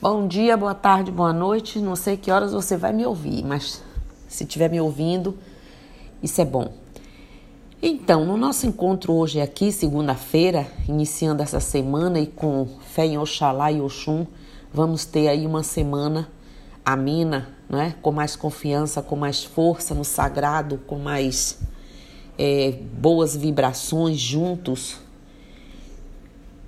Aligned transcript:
Bom 0.00 0.28
dia, 0.28 0.56
boa 0.56 0.76
tarde, 0.76 1.10
boa 1.10 1.32
noite. 1.32 1.80
Não 1.80 1.96
sei 1.96 2.16
que 2.16 2.30
horas 2.30 2.52
você 2.52 2.76
vai 2.76 2.92
me 2.92 3.04
ouvir, 3.04 3.44
mas 3.44 3.82
se 4.28 4.44
estiver 4.44 4.70
me 4.70 4.80
ouvindo, 4.80 5.36
isso 6.22 6.40
é 6.40 6.44
bom. 6.44 6.72
Então, 7.82 8.24
no 8.24 8.36
nosso 8.36 8.64
encontro 8.64 9.12
hoje 9.12 9.40
aqui, 9.40 9.72
segunda-feira, 9.72 10.68
iniciando 10.88 11.42
essa 11.42 11.58
semana 11.58 12.20
e 12.20 12.28
com 12.28 12.68
fé 12.94 13.06
em 13.06 13.18
Oxalá 13.18 13.72
e 13.72 13.80
Oxum, 13.80 14.24
vamos 14.72 15.04
ter 15.04 15.26
aí 15.26 15.44
uma 15.44 15.64
semana 15.64 16.28
amena, 16.84 17.48
né? 17.68 17.96
com 18.00 18.12
mais 18.12 18.36
confiança, 18.36 19.02
com 19.02 19.16
mais 19.16 19.42
força 19.42 19.96
no 19.96 20.04
sagrado, 20.04 20.78
com 20.86 20.96
mais 20.96 21.58
é, 22.38 22.70
boas 22.92 23.34
vibrações 23.34 24.16
juntos, 24.20 25.00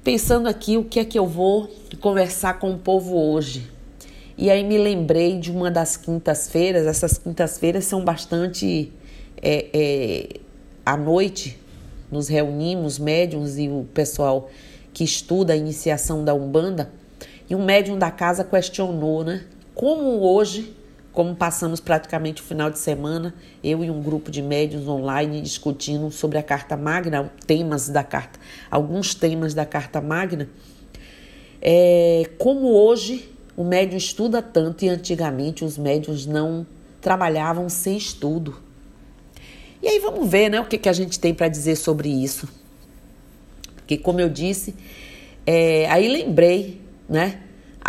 pensando 0.02 0.48
aqui 0.48 0.76
o 0.76 0.84
que 0.84 1.00
é 1.00 1.04
que 1.04 1.18
eu 1.18 1.26
vou 1.26 1.70
conversar 2.00 2.58
com 2.58 2.72
o 2.72 2.78
povo 2.78 3.16
hoje. 3.16 3.70
E 4.36 4.50
aí 4.50 4.64
me 4.64 4.78
lembrei 4.78 5.38
de 5.38 5.50
uma 5.50 5.70
das 5.70 5.96
quintas-feiras, 5.96 6.86
essas 6.86 7.18
quintas-feiras 7.18 7.84
são 7.84 8.04
bastante. 8.04 8.92
É, 9.42 9.66
é, 9.72 10.40
à 10.84 10.96
noite, 10.96 11.58
nos 12.10 12.28
reunimos, 12.28 12.98
médiums 12.98 13.58
e 13.58 13.68
o 13.68 13.86
pessoal 13.94 14.50
que 14.92 15.04
estuda 15.04 15.52
a 15.52 15.56
iniciação 15.56 16.24
da 16.24 16.34
Umbanda, 16.34 16.90
e 17.48 17.54
um 17.54 17.64
médium 17.64 17.98
da 17.98 18.10
casa 18.10 18.44
questionou, 18.44 19.24
né? 19.24 19.44
Como 19.74 20.20
hoje 20.20 20.74
como 21.12 21.34
passamos 21.34 21.80
praticamente 21.80 22.40
o 22.40 22.44
final 22.44 22.70
de 22.70 22.78
semana, 22.78 23.34
eu 23.62 23.84
e 23.84 23.90
um 23.90 24.00
grupo 24.00 24.30
de 24.30 24.40
médios 24.40 24.86
online 24.86 25.40
discutindo 25.40 26.10
sobre 26.10 26.38
a 26.38 26.42
Carta 26.42 26.76
Magna, 26.76 27.32
temas 27.46 27.88
da 27.88 28.04
carta, 28.04 28.38
alguns 28.70 29.14
temas 29.14 29.52
da 29.52 29.66
Carta 29.66 30.00
Magna, 30.00 30.48
é, 31.60 32.30
como 32.38 32.68
hoje 32.68 33.28
o 33.56 33.64
médium 33.64 33.98
estuda 33.98 34.40
tanto 34.40 34.84
e 34.84 34.88
antigamente 34.88 35.64
os 35.64 35.76
médios 35.76 36.26
não 36.26 36.66
trabalhavam 37.00 37.68
sem 37.68 37.96
estudo. 37.96 38.56
E 39.82 39.88
aí 39.88 39.98
vamos 39.98 40.28
ver 40.28 40.48
né, 40.48 40.60
o 40.60 40.64
que, 40.64 40.78
que 40.78 40.88
a 40.88 40.92
gente 40.92 41.18
tem 41.18 41.34
para 41.34 41.48
dizer 41.48 41.76
sobre 41.76 42.08
isso. 42.08 42.48
Porque, 43.76 43.98
como 43.98 44.20
eu 44.20 44.28
disse, 44.28 44.74
é, 45.46 45.86
aí 45.90 46.06
lembrei, 46.08 46.80
né? 47.08 47.40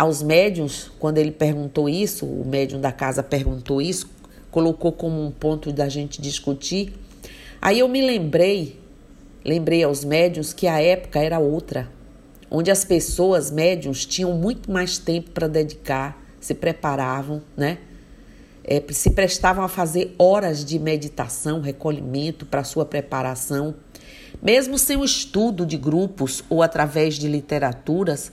Aos 0.02 0.20
médiums, 0.20 0.90
quando 0.98 1.18
ele 1.18 1.30
perguntou 1.30 1.88
isso, 1.88 2.26
o 2.26 2.44
médium 2.44 2.80
da 2.80 2.90
casa 2.90 3.22
perguntou 3.22 3.80
isso, 3.80 4.10
colocou 4.50 4.90
como 4.90 5.24
um 5.24 5.30
ponto 5.30 5.72
da 5.72 5.88
gente 5.88 6.20
discutir. 6.20 6.92
Aí 7.60 7.78
eu 7.78 7.86
me 7.86 8.04
lembrei, 8.04 8.80
lembrei 9.44 9.84
aos 9.84 10.04
médiums 10.04 10.52
que 10.52 10.66
a 10.66 10.82
época 10.82 11.20
era 11.20 11.38
outra, 11.38 11.88
onde 12.50 12.68
as 12.68 12.84
pessoas 12.84 13.48
médiums 13.52 14.04
tinham 14.04 14.32
muito 14.32 14.72
mais 14.72 14.98
tempo 14.98 15.30
para 15.30 15.46
dedicar, 15.46 16.20
se 16.40 16.52
preparavam, 16.52 17.40
né? 17.56 17.78
É, 18.64 18.82
se 18.90 19.10
prestavam 19.10 19.62
a 19.62 19.68
fazer 19.68 20.16
horas 20.18 20.64
de 20.64 20.80
meditação, 20.80 21.60
recolhimento 21.60 22.44
para 22.44 22.64
sua 22.64 22.84
preparação, 22.84 23.76
mesmo 24.42 24.76
sem 24.78 24.96
o 24.96 25.04
estudo 25.04 25.64
de 25.64 25.76
grupos 25.76 26.42
ou 26.50 26.60
através 26.60 27.14
de 27.14 27.28
literaturas, 27.28 28.32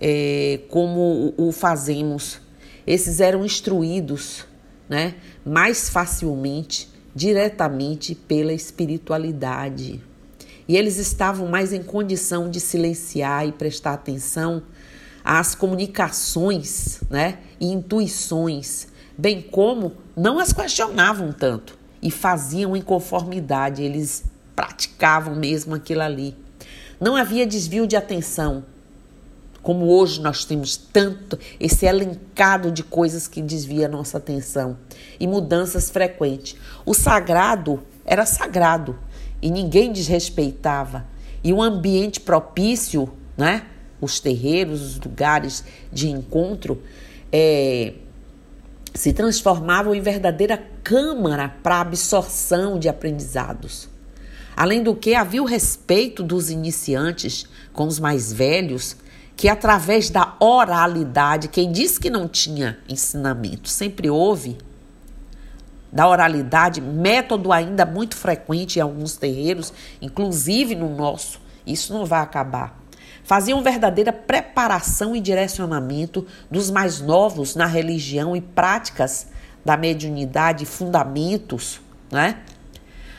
é, 0.00 0.60
como 0.68 1.34
o 1.36 1.52
fazemos. 1.52 2.40
Esses 2.86 3.20
eram 3.20 3.44
instruídos 3.44 4.46
né, 4.88 5.14
mais 5.44 5.88
facilmente, 5.88 6.88
diretamente 7.14 8.14
pela 8.14 8.52
espiritualidade. 8.52 10.00
E 10.66 10.76
eles 10.76 10.96
estavam 10.96 11.48
mais 11.48 11.72
em 11.72 11.82
condição 11.82 12.48
de 12.48 12.60
silenciar 12.60 13.46
e 13.46 13.52
prestar 13.52 13.92
atenção 13.92 14.62
às 15.24 15.54
comunicações 15.54 17.00
né, 17.10 17.38
e 17.60 17.66
intuições, 17.66 18.88
bem 19.18 19.42
como 19.42 19.92
não 20.16 20.38
as 20.38 20.52
questionavam 20.52 21.32
tanto 21.32 21.78
e 22.02 22.10
faziam 22.10 22.76
em 22.76 22.80
conformidade, 22.80 23.82
eles 23.82 24.24
praticavam 24.56 25.34
mesmo 25.34 25.74
aquilo 25.74 26.02
ali. 26.02 26.36
Não 27.00 27.16
havia 27.16 27.46
desvio 27.46 27.86
de 27.86 27.96
atenção, 27.96 28.64
como 29.62 29.86
hoje 29.86 30.20
nós 30.20 30.44
temos 30.44 30.76
tanto 30.76 31.38
esse 31.58 31.86
elencado 31.86 32.70
de 32.70 32.82
coisas 32.82 33.28
que 33.28 33.42
desvia 33.42 33.86
a 33.86 33.90
nossa 33.90 34.18
atenção 34.18 34.78
e 35.18 35.26
mudanças 35.26 35.90
frequentes. 35.90 36.56
O 36.86 36.94
sagrado 36.94 37.82
era 38.04 38.24
sagrado 38.24 38.98
e 39.42 39.50
ninguém 39.50 39.92
desrespeitava. 39.92 41.06
E 41.42 41.52
um 41.52 41.62
ambiente 41.62 42.20
propício, 42.20 43.10
né? 43.36 43.66
Os 44.00 44.18
terreiros, 44.18 44.82
os 44.82 45.00
lugares 45.00 45.64
de 45.92 46.08
encontro, 46.08 46.82
é, 47.30 47.94
se 48.94 49.12
transformavam 49.12 49.94
em 49.94 50.00
verdadeira 50.00 50.62
câmara 50.82 51.54
para 51.62 51.80
absorção 51.80 52.78
de 52.78 52.88
aprendizados. 52.88 53.88
Além 54.56 54.82
do 54.82 54.94
que, 54.94 55.14
havia 55.14 55.42
o 55.42 55.46
respeito 55.46 56.22
dos 56.22 56.50
iniciantes 56.50 57.46
com 57.72 57.86
os 57.86 57.98
mais 57.98 58.32
velhos 58.32 58.96
que 59.40 59.48
através 59.48 60.10
da 60.10 60.34
oralidade, 60.38 61.48
quem 61.48 61.72
disse 61.72 61.98
que 61.98 62.10
não 62.10 62.28
tinha 62.28 62.76
ensinamento, 62.86 63.70
sempre 63.70 64.10
houve, 64.10 64.58
da 65.90 66.06
oralidade, 66.06 66.82
método 66.82 67.50
ainda 67.50 67.86
muito 67.86 68.16
frequente 68.16 68.76
em 68.76 68.82
alguns 68.82 69.16
terreiros, 69.16 69.72
inclusive 70.02 70.74
no 70.74 70.94
nosso, 70.94 71.40
isso 71.66 71.90
não 71.94 72.04
vai 72.04 72.20
acabar. 72.20 72.78
Faziam 73.24 73.62
verdadeira 73.62 74.12
preparação 74.12 75.16
e 75.16 75.20
direcionamento 75.20 76.26
dos 76.50 76.70
mais 76.70 77.00
novos 77.00 77.56
na 77.56 77.64
religião 77.64 78.36
e 78.36 78.42
práticas 78.42 79.28
da 79.64 79.74
mediunidade, 79.74 80.66
fundamentos, 80.66 81.80
né? 82.12 82.40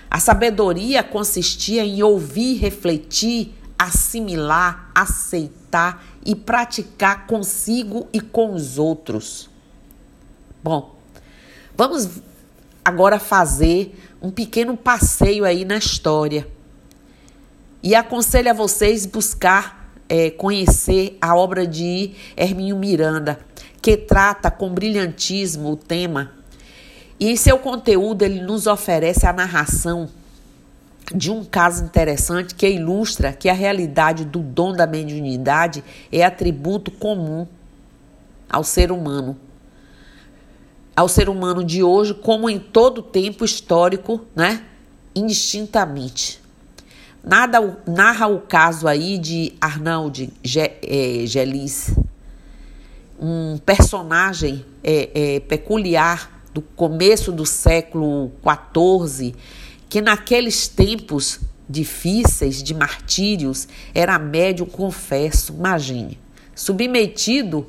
A 0.08 0.20
sabedoria 0.20 1.02
consistia 1.02 1.84
em 1.84 2.04
ouvir, 2.04 2.60
refletir, 2.60 3.56
assimilar, 3.82 4.92
aceitar 4.94 6.11
e 6.26 6.36
praticar 6.36 7.26
consigo 7.26 8.08
e 8.14 8.20
com 8.20 8.54
os 8.54 8.78
outros. 8.78 9.50
Bom, 10.64 10.96
vamos 11.76 12.22
agora 12.84 13.20
fazer 13.20 13.98
um 14.22 14.30
pequeno 14.30 14.78
passeio 14.78 15.46
aí 15.46 15.66
na 15.66 15.78
história. 15.78 16.48
E 17.82 17.96
aconselho 17.96 18.52
a 18.52 18.54
vocês 18.54 19.06
buscar 19.06 19.94
é, 20.08 20.30
conhecer 20.30 21.18
a 21.20 21.36
obra 21.36 21.66
de 21.66 22.12
Herminho 22.38 22.78
Miranda, 22.78 23.40
que 23.82 23.98
trata 23.98 24.52
com 24.52 24.74
brilhantismo 24.74 25.72
o 25.72 25.76
tema. 25.76 26.34
E 27.20 27.30
em 27.30 27.36
seu 27.36 27.58
conteúdo 27.58 28.22
ele 28.24 28.42
nos 28.42 28.68
oferece 28.68 29.26
a 29.26 29.34
narração 29.34 30.10
de 31.14 31.32
um 31.32 31.44
caso 31.44 31.84
interessante 31.84 32.56
que 32.56 32.68
ilustra 32.68 33.34
que 33.34 33.50
a 33.50 33.54
realidade 33.54 34.26
do 34.26 34.40
dom 34.40 34.74
da 34.74 34.88
mediunidade 34.88 35.84
é 36.12 36.24
atributo 36.24 36.92
comum 36.92 37.46
ao 38.50 38.64
ser 38.64 38.92
humano. 38.92 39.38
Ao 40.96 41.08
ser 41.08 41.30
humano 41.30 41.64
de 41.64 41.84
hoje, 41.84 42.14
como 42.14 42.50
em 42.50 42.60
todo 42.60 43.02
tempo 43.02 43.44
histórico, 43.44 44.22
né? 44.36 44.64
Indistintamente. 45.16 46.42
Nada 47.24 47.78
narra 47.88 48.28
o 48.28 48.40
caso 48.40 48.88
aí 48.88 49.18
de 49.18 49.54
Arnaud 49.62 50.32
é, 50.56 51.26
Gelis, 51.26 51.96
um 53.20 53.58
personagem 53.60 54.66
é, 54.84 55.36
é, 55.36 55.40
peculiar 55.40 56.42
do 56.54 56.62
começo 56.62 57.32
do 57.32 57.46
século 57.46 58.32
XIV 58.44 59.36
que 59.92 60.00
naqueles 60.00 60.70
tempos 60.70 61.42
difíceis 61.68 62.64
de 62.64 62.74
martírios 62.74 63.68
era 63.94 64.18
médio 64.18 64.66
confesso, 64.66 65.52
imagine, 65.52 66.18
submetido 66.56 67.68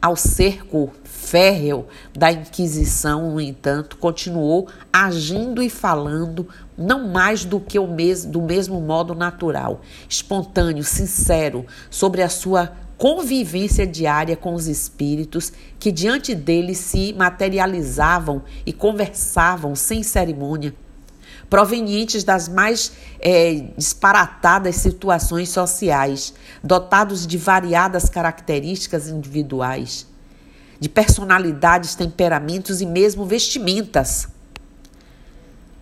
ao 0.00 0.14
cerco 0.14 0.92
férreo 1.02 1.84
da 2.16 2.30
Inquisição, 2.30 3.32
no 3.32 3.40
entanto, 3.40 3.96
continuou 3.96 4.68
agindo 4.92 5.60
e 5.60 5.68
falando 5.68 6.48
não 6.78 7.08
mais 7.08 7.44
do 7.44 7.58
que 7.58 7.76
o 7.76 7.88
mes 7.88 8.24
do 8.24 8.40
mesmo 8.40 8.80
modo 8.80 9.12
natural, 9.12 9.80
espontâneo, 10.08 10.84
sincero, 10.84 11.66
sobre 11.90 12.22
a 12.22 12.28
sua 12.28 12.72
convivência 12.96 13.84
diária 13.84 14.36
com 14.36 14.54
os 14.54 14.68
espíritos 14.68 15.52
que 15.80 15.90
diante 15.90 16.36
dele 16.36 16.72
se 16.72 17.12
materializavam 17.14 18.44
e 18.64 18.72
conversavam 18.72 19.74
sem 19.74 20.04
cerimônia 20.04 20.72
provenientes 21.48 22.24
das 22.24 22.48
mais 22.48 22.92
é, 23.20 23.64
disparatadas 23.76 24.76
situações 24.76 25.48
sociais, 25.48 26.34
dotados 26.62 27.26
de 27.26 27.38
variadas 27.38 28.08
características 28.08 29.08
individuais, 29.08 30.06
de 30.80 30.88
personalidades, 30.88 31.94
temperamentos 31.94 32.80
e 32.80 32.86
mesmo 32.86 33.24
vestimentas. 33.24 34.28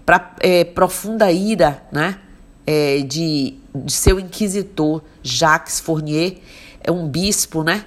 Para 0.04 0.34
é, 0.40 0.64
profunda 0.64 1.30
ira 1.30 1.82
né, 1.92 2.18
é, 2.66 2.98
de, 3.00 3.56
de 3.74 3.92
seu 3.92 4.18
inquisitor, 4.18 5.02
Jacques 5.22 5.80
Fournier, 5.80 6.38
é 6.80 6.90
um 6.90 7.08
bispo, 7.08 7.62
né? 7.62 7.84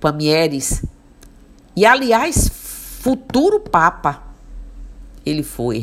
Pamieres. 0.00 0.82
E, 1.76 1.84
aliás, 1.84 2.48
futuro 2.48 3.60
Papa, 3.60 4.29
ele 5.24 5.42
foi 5.42 5.78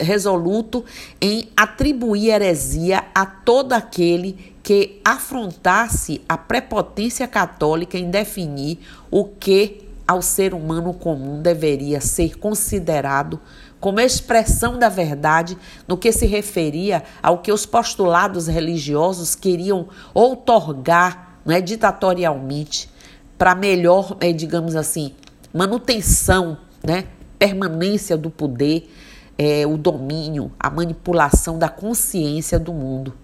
resoluto 0.00 0.84
em 1.20 1.48
atribuir 1.56 2.30
heresia 2.30 3.04
a 3.14 3.26
todo 3.26 3.72
aquele 3.72 4.54
que 4.62 5.00
afrontasse 5.04 6.20
a 6.28 6.36
prepotência 6.36 7.26
católica 7.26 7.98
em 7.98 8.10
definir 8.10 8.78
o 9.10 9.24
que 9.24 9.86
ao 10.06 10.22
ser 10.22 10.54
humano 10.54 10.94
comum 10.94 11.42
deveria 11.42 12.00
ser 12.00 12.38
considerado 12.38 13.40
como 13.80 14.00
expressão 14.00 14.78
da 14.78 14.88
verdade 14.88 15.56
no 15.86 15.96
que 15.96 16.12
se 16.12 16.26
referia 16.26 17.02
ao 17.22 17.38
que 17.38 17.52
os 17.52 17.66
postulados 17.66 18.46
religiosos 18.46 19.34
queriam 19.34 19.88
outorgar 20.14 21.40
né, 21.44 21.60
ditatorialmente 21.60 22.88
para 23.36 23.54
melhor, 23.54 24.16
é, 24.20 24.32
digamos 24.32 24.74
assim, 24.74 25.12
manutenção, 25.52 26.56
né, 26.82 27.04
permanência 27.38 28.16
do 28.16 28.30
poder, 28.30 28.90
é, 29.38 29.66
o 29.66 29.76
domínio, 29.76 30.50
a 30.58 30.70
manipulação 30.70 31.58
da 31.58 31.68
consciência 31.68 32.58
do 32.58 32.72
mundo. 32.72 33.14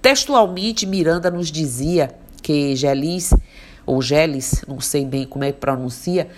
Textualmente, 0.00 0.86
Miranda 0.86 1.30
nos 1.30 1.50
dizia 1.50 2.14
que 2.42 2.76
Gelis, 2.76 3.32
ou 3.86 4.02
Gelis, 4.02 4.64
não 4.68 4.80
sei 4.80 5.04
bem 5.04 5.26
como 5.26 5.44
é 5.44 5.52
que 5.52 5.58
pronuncia, 5.58 6.28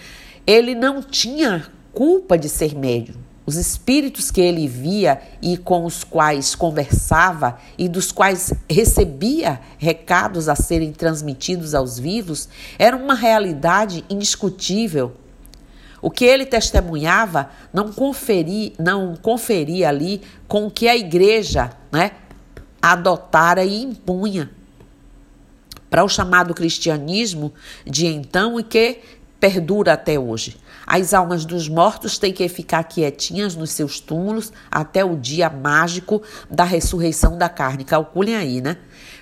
ele 0.46 0.74
não 0.74 1.02
tinha 1.02 1.66
culpa 1.92 2.38
de 2.38 2.48
ser 2.48 2.76
médium. 2.76 3.16
Os 3.46 3.54
espíritos 3.56 4.30
que 4.30 4.40
ele 4.40 4.66
via 4.66 5.20
e 5.40 5.56
com 5.56 5.84
os 5.84 6.02
quais 6.02 6.56
conversava 6.56 7.58
e 7.78 7.88
dos 7.88 8.10
quais 8.10 8.52
recebia 8.68 9.60
recados 9.78 10.48
a 10.48 10.56
serem 10.56 10.92
transmitidos 10.92 11.72
aos 11.72 11.96
vivos 11.96 12.48
eram 12.76 13.02
uma 13.02 13.14
realidade 13.14 14.04
indiscutível. 14.10 15.12
O 16.06 16.10
que 16.10 16.24
ele 16.24 16.46
testemunhava 16.46 17.50
não 17.72 17.90
conferia, 17.90 18.70
não 18.78 19.16
conferia 19.16 19.88
ali 19.88 20.22
com 20.46 20.68
o 20.68 20.70
que 20.70 20.86
a 20.86 20.96
igreja 20.96 21.72
né, 21.90 22.12
adotara 22.80 23.64
e 23.64 23.82
impunha 23.82 24.48
para 25.90 26.04
o 26.04 26.08
chamado 26.08 26.54
cristianismo 26.54 27.52
de 27.84 28.06
então 28.06 28.60
e 28.60 28.62
que 28.62 29.00
perdura 29.40 29.94
até 29.94 30.16
hoje. 30.16 30.56
As 30.86 31.12
almas 31.12 31.44
dos 31.44 31.68
mortos 31.68 32.18
têm 32.18 32.32
que 32.32 32.48
ficar 32.48 32.84
quietinhas 32.84 33.56
nos 33.56 33.72
seus 33.72 33.98
túmulos 33.98 34.52
até 34.70 35.04
o 35.04 35.16
dia 35.16 35.50
mágico 35.50 36.22
da 36.48 36.62
ressurreição 36.62 37.36
da 37.36 37.48
carne. 37.48 37.82
Calculem 37.82 38.36
aí, 38.36 38.60
né? 38.60 38.76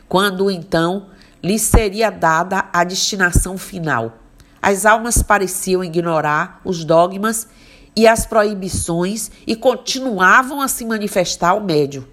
Quando 0.06 0.50
então 0.50 1.06
lhes 1.42 1.62
seria 1.62 2.10
dada 2.10 2.66
a 2.70 2.84
destinação 2.84 3.56
final. 3.56 4.23
As 4.66 4.86
almas 4.86 5.22
pareciam 5.22 5.84
ignorar 5.84 6.62
os 6.64 6.86
dogmas 6.86 7.46
e 7.94 8.08
as 8.08 8.24
proibições 8.24 9.30
e 9.46 9.54
continuavam 9.54 10.58
a 10.58 10.68
se 10.68 10.86
manifestar 10.86 11.50
ao 11.50 11.60
médio. 11.60 12.08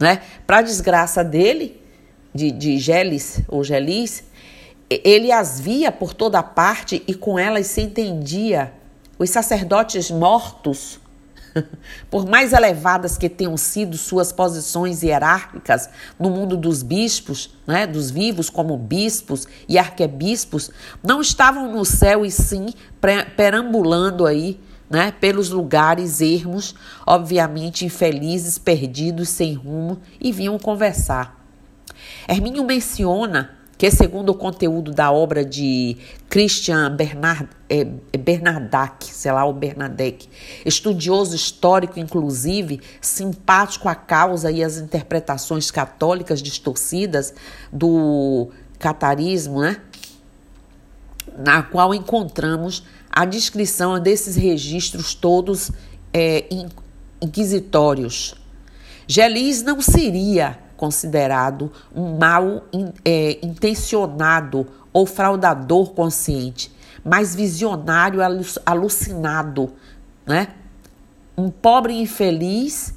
Né? 0.00 0.22
Para 0.46 0.62
desgraça 0.62 1.22
dele, 1.22 1.78
de, 2.34 2.50
de 2.50 2.78
Gelis 2.78 3.42
ou 3.48 3.62
Gelis, 3.62 4.24
ele 4.88 5.30
as 5.30 5.60
via 5.60 5.92
por 5.92 6.14
toda 6.14 6.42
parte 6.42 7.04
e 7.06 7.12
com 7.12 7.38
elas 7.38 7.66
se 7.66 7.82
entendia. 7.82 8.72
Os 9.18 9.28
sacerdotes 9.28 10.10
mortos, 10.10 10.98
por 12.10 12.26
mais 12.26 12.52
elevadas 12.52 13.16
que 13.16 13.28
tenham 13.28 13.56
sido 13.56 13.96
suas 13.96 14.32
posições 14.32 15.02
hierárquicas 15.02 15.88
no 16.18 16.30
mundo 16.30 16.56
dos 16.56 16.82
bispos, 16.82 17.54
né, 17.66 17.86
dos 17.86 18.10
vivos 18.10 18.50
como 18.50 18.76
bispos 18.76 19.46
e 19.68 19.78
arquebispos, 19.78 20.70
não 21.02 21.20
estavam 21.20 21.72
no 21.72 21.84
céu 21.84 22.24
e 22.24 22.30
sim 22.30 22.66
perambulando 23.36 24.26
aí, 24.26 24.60
né, 24.88 25.12
pelos 25.12 25.50
lugares 25.50 26.20
ermos, 26.20 26.74
obviamente 27.06 27.84
infelizes, 27.84 28.58
perdidos, 28.58 29.28
sem 29.28 29.54
rumo, 29.54 30.00
e 30.20 30.30
vinham 30.32 30.58
conversar. 30.58 31.44
Hermínio 32.28 32.64
menciona 32.64 33.55
que, 33.78 33.90
segundo 33.90 34.30
o 34.30 34.34
conteúdo 34.34 34.90
da 34.90 35.12
obra 35.12 35.44
de 35.44 35.96
Christian 36.28 36.94
Bernard, 36.96 37.48
é, 37.68 37.84
Bernardac, 38.18 39.04
sei 39.04 39.30
lá, 39.32 39.44
o 39.44 39.52
Bernadette, 39.52 40.28
estudioso 40.64 41.36
histórico, 41.36 41.98
inclusive, 41.98 42.80
simpático 43.00 43.88
à 43.88 43.94
causa 43.94 44.50
e 44.50 44.64
às 44.64 44.78
interpretações 44.78 45.70
católicas 45.70 46.42
distorcidas 46.42 47.34
do 47.70 48.50
catarismo, 48.78 49.60
né? 49.60 49.80
na 51.36 51.62
qual 51.62 51.94
encontramos 51.94 52.82
a 53.10 53.24
descrição 53.24 54.00
desses 54.00 54.36
registros 54.36 55.14
todos 55.14 55.70
é, 56.12 56.46
inquisitórios. 57.20 58.34
Gelis 59.06 59.62
não 59.62 59.80
seria 59.80 60.58
considerado 60.76 61.72
um 61.94 62.16
mal 62.16 62.64
é, 63.04 63.38
intencionado 63.42 64.66
ou 64.92 65.06
fraudador 65.06 65.92
consciente, 65.92 66.72
mas 67.04 67.34
visionário 67.34 68.20
alucinado, 68.64 69.72
né? 70.26 70.48
Um 71.36 71.50
pobre 71.50 71.94
infeliz, 72.00 72.94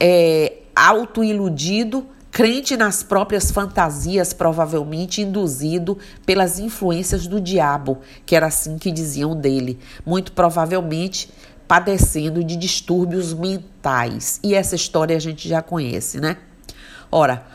é, 0.00 0.58
autoiludido, 0.74 2.06
crente 2.30 2.76
nas 2.76 3.02
próprias 3.02 3.50
fantasias, 3.50 4.32
provavelmente 4.32 5.22
induzido 5.22 5.98
pelas 6.26 6.58
influências 6.58 7.26
do 7.26 7.40
diabo, 7.40 7.98
que 8.26 8.36
era 8.36 8.46
assim 8.46 8.76
que 8.78 8.90
diziam 8.90 9.36
dele, 9.36 9.78
muito 10.04 10.32
provavelmente 10.32 11.30
padecendo 11.66 12.42
de 12.42 12.56
distúrbios 12.56 13.34
mentais. 13.34 14.40
E 14.42 14.54
essa 14.54 14.74
história 14.74 15.16
a 15.16 15.20
gente 15.20 15.48
já 15.48 15.60
conhece, 15.60 16.20
né? 16.20 16.38
Ora, 17.10 17.46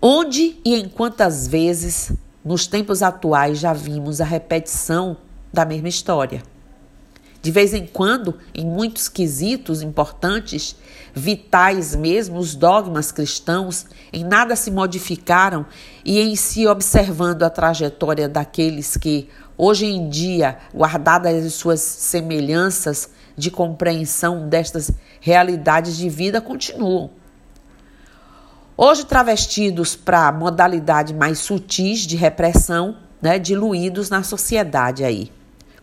onde 0.00 0.56
e 0.64 0.74
em 0.74 0.88
quantas 0.88 1.46
vezes 1.46 2.12
nos 2.42 2.66
tempos 2.66 3.02
atuais 3.02 3.58
já 3.58 3.74
vimos 3.74 4.22
a 4.22 4.24
repetição 4.24 5.18
da 5.52 5.66
mesma 5.66 5.88
história? 5.88 6.42
De 7.42 7.50
vez 7.50 7.74
em 7.74 7.84
quando, 7.84 8.38
em 8.54 8.64
muitos 8.64 9.08
quesitos 9.08 9.82
importantes, 9.82 10.76
vitais 11.12 11.94
mesmo, 11.94 12.38
os 12.38 12.54
dogmas 12.54 13.12
cristãos 13.12 13.84
em 14.12 14.24
nada 14.24 14.56
se 14.56 14.70
modificaram 14.70 15.66
e 16.04 16.20
em 16.20 16.34
si 16.36 16.66
observando 16.66 17.42
a 17.42 17.50
trajetória 17.50 18.28
daqueles 18.28 18.96
que, 18.96 19.28
hoje 19.58 19.86
em 19.86 20.08
dia, 20.08 20.56
guardadas 20.72 21.44
as 21.44 21.52
suas 21.54 21.80
semelhanças 21.80 23.10
de 23.36 23.50
compreensão 23.50 24.48
destas 24.48 24.90
realidades 25.20 25.96
de 25.96 26.08
vida, 26.08 26.40
continuam 26.40 27.10
Hoje 28.74 29.04
travestidos 29.04 29.94
para 29.94 30.32
modalidade 30.32 31.12
mais 31.12 31.40
sutis 31.40 32.00
de 32.00 32.16
repressão, 32.16 32.96
né, 33.20 33.38
diluídos 33.38 34.08
na 34.08 34.22
sociedade 34.22 35.04
aí. 35.04 35.30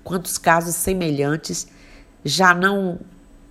Quantos 0.03 0.39
casos 0.39 0.73
semelhantes 0.73 1.67
já 2.25 2.51
não 2.51 2.99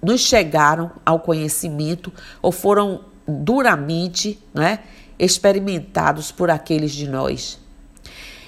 nos 0.03 0.23
chegaram 0.23 0.91
ao 1.07 1.21
conhecimento 1.21 2.13
ou 2.43 2.51
foram 2.51 3.05
duramente 3.29 4.43
né, 4.53 4.81
experimentados 5.17 6.33
por 6.33 6.51
aqueles 6.51 6.91
de 6.91 7.09
nós. 7.09 7.61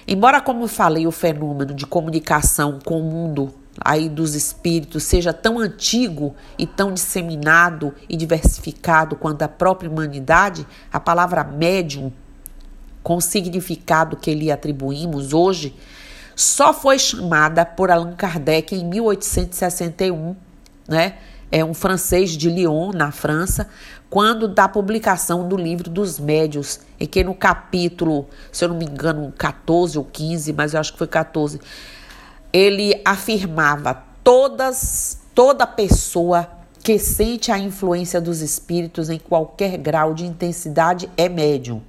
Embora, 0.09 0.40
como 0.40 0.66
falei, 0.66 1.06
o 1.06 1.12
fenômeno 1.12 1.73
de 1.73 1.87
comunicação 1.87 2.80
com 2.85 3.00
o 3.00 3.04
mundo 3.04 3.54
aí 3.80 4.08
dos 4.08 4.34
espíritos 4.34 5.04
seja 5.04 5.32
tão 5.32 5.58
antigo 5.58 6.34
e 6.58 6.66
tão 6.66 6.92
disseminado 6.92 7.94
e 8.08 8.16
diversificado 8.16 9.16
quanto 9.16 9.42
a 9.42 9.49
própria 9.49 9.90
humanidade, 9.90 10.66
a 10.92 11.00
palavra 11.00 11.42
médium, 11.42 12.12
com 13.02 13.16
o 13.16 13.20
significado 13.20 14.16
que 14.16 14.34
lhe 14.34 14.52
atribuímos 14.52 15.32
hoje, 15.32 15.75
só 16.37 16.72
foi 16.72 16.99
chamada 16.99 17.64
por 17.64 17.90
Allan 17.90 18.14
Kardec 18.14 18.75
em 18.75 18.84
1861, 18.84 20.37
né? 20.87 21.16
É 21.52 21.64
um 21.64 21.75
francês 21.75 22.30
de 22.30 22.49
Lyon, 22.49 22.92
na 22.92 23.10
França, 23.10 23.68
quando 24.08 24.46
da 24.46 24.68
publicação 24.68 25.49
do 25.49 25.56
livro 25.56 25.90
dos 25.90 26.18
médios, 26.18 26.80
em 26.99 27.06
que 27.06 27.25
no 27.25 27.34
capítulo, 27.34 28.28
se 28.52 28.64
eu 28.64 28.68
não 28.68 28.76
me 28.76 28.84
engano, 28.84 29.32
14 29.37 29.99
ou 29.99 30.04
15, 30.04 30.52
mas 30.52 30.75
eu 30.75 30.80
acho 30.80 30.92
que 30.92 30.99
foi 30.99 31.08
14, 31.08 31.60
ele 32.52 33.00
afirmava 33.04 34.02
todas 34.23 35.19
toda 35.35 35.66
pessoa 35.66 36.50
que 36.83 36.99
sente 36.99 37.52
a 37.52 37.59
influência 37.59 38.21
dos 38.21 38.40
espíritos 38.40 39.11
em 39.11 39.19
qualquer 39.19 39.76
grau 39.76 40.12
de 40.12 40.26
intensidade 40.26 41.11
é 41.16 41.28
médium. 41.28 41.83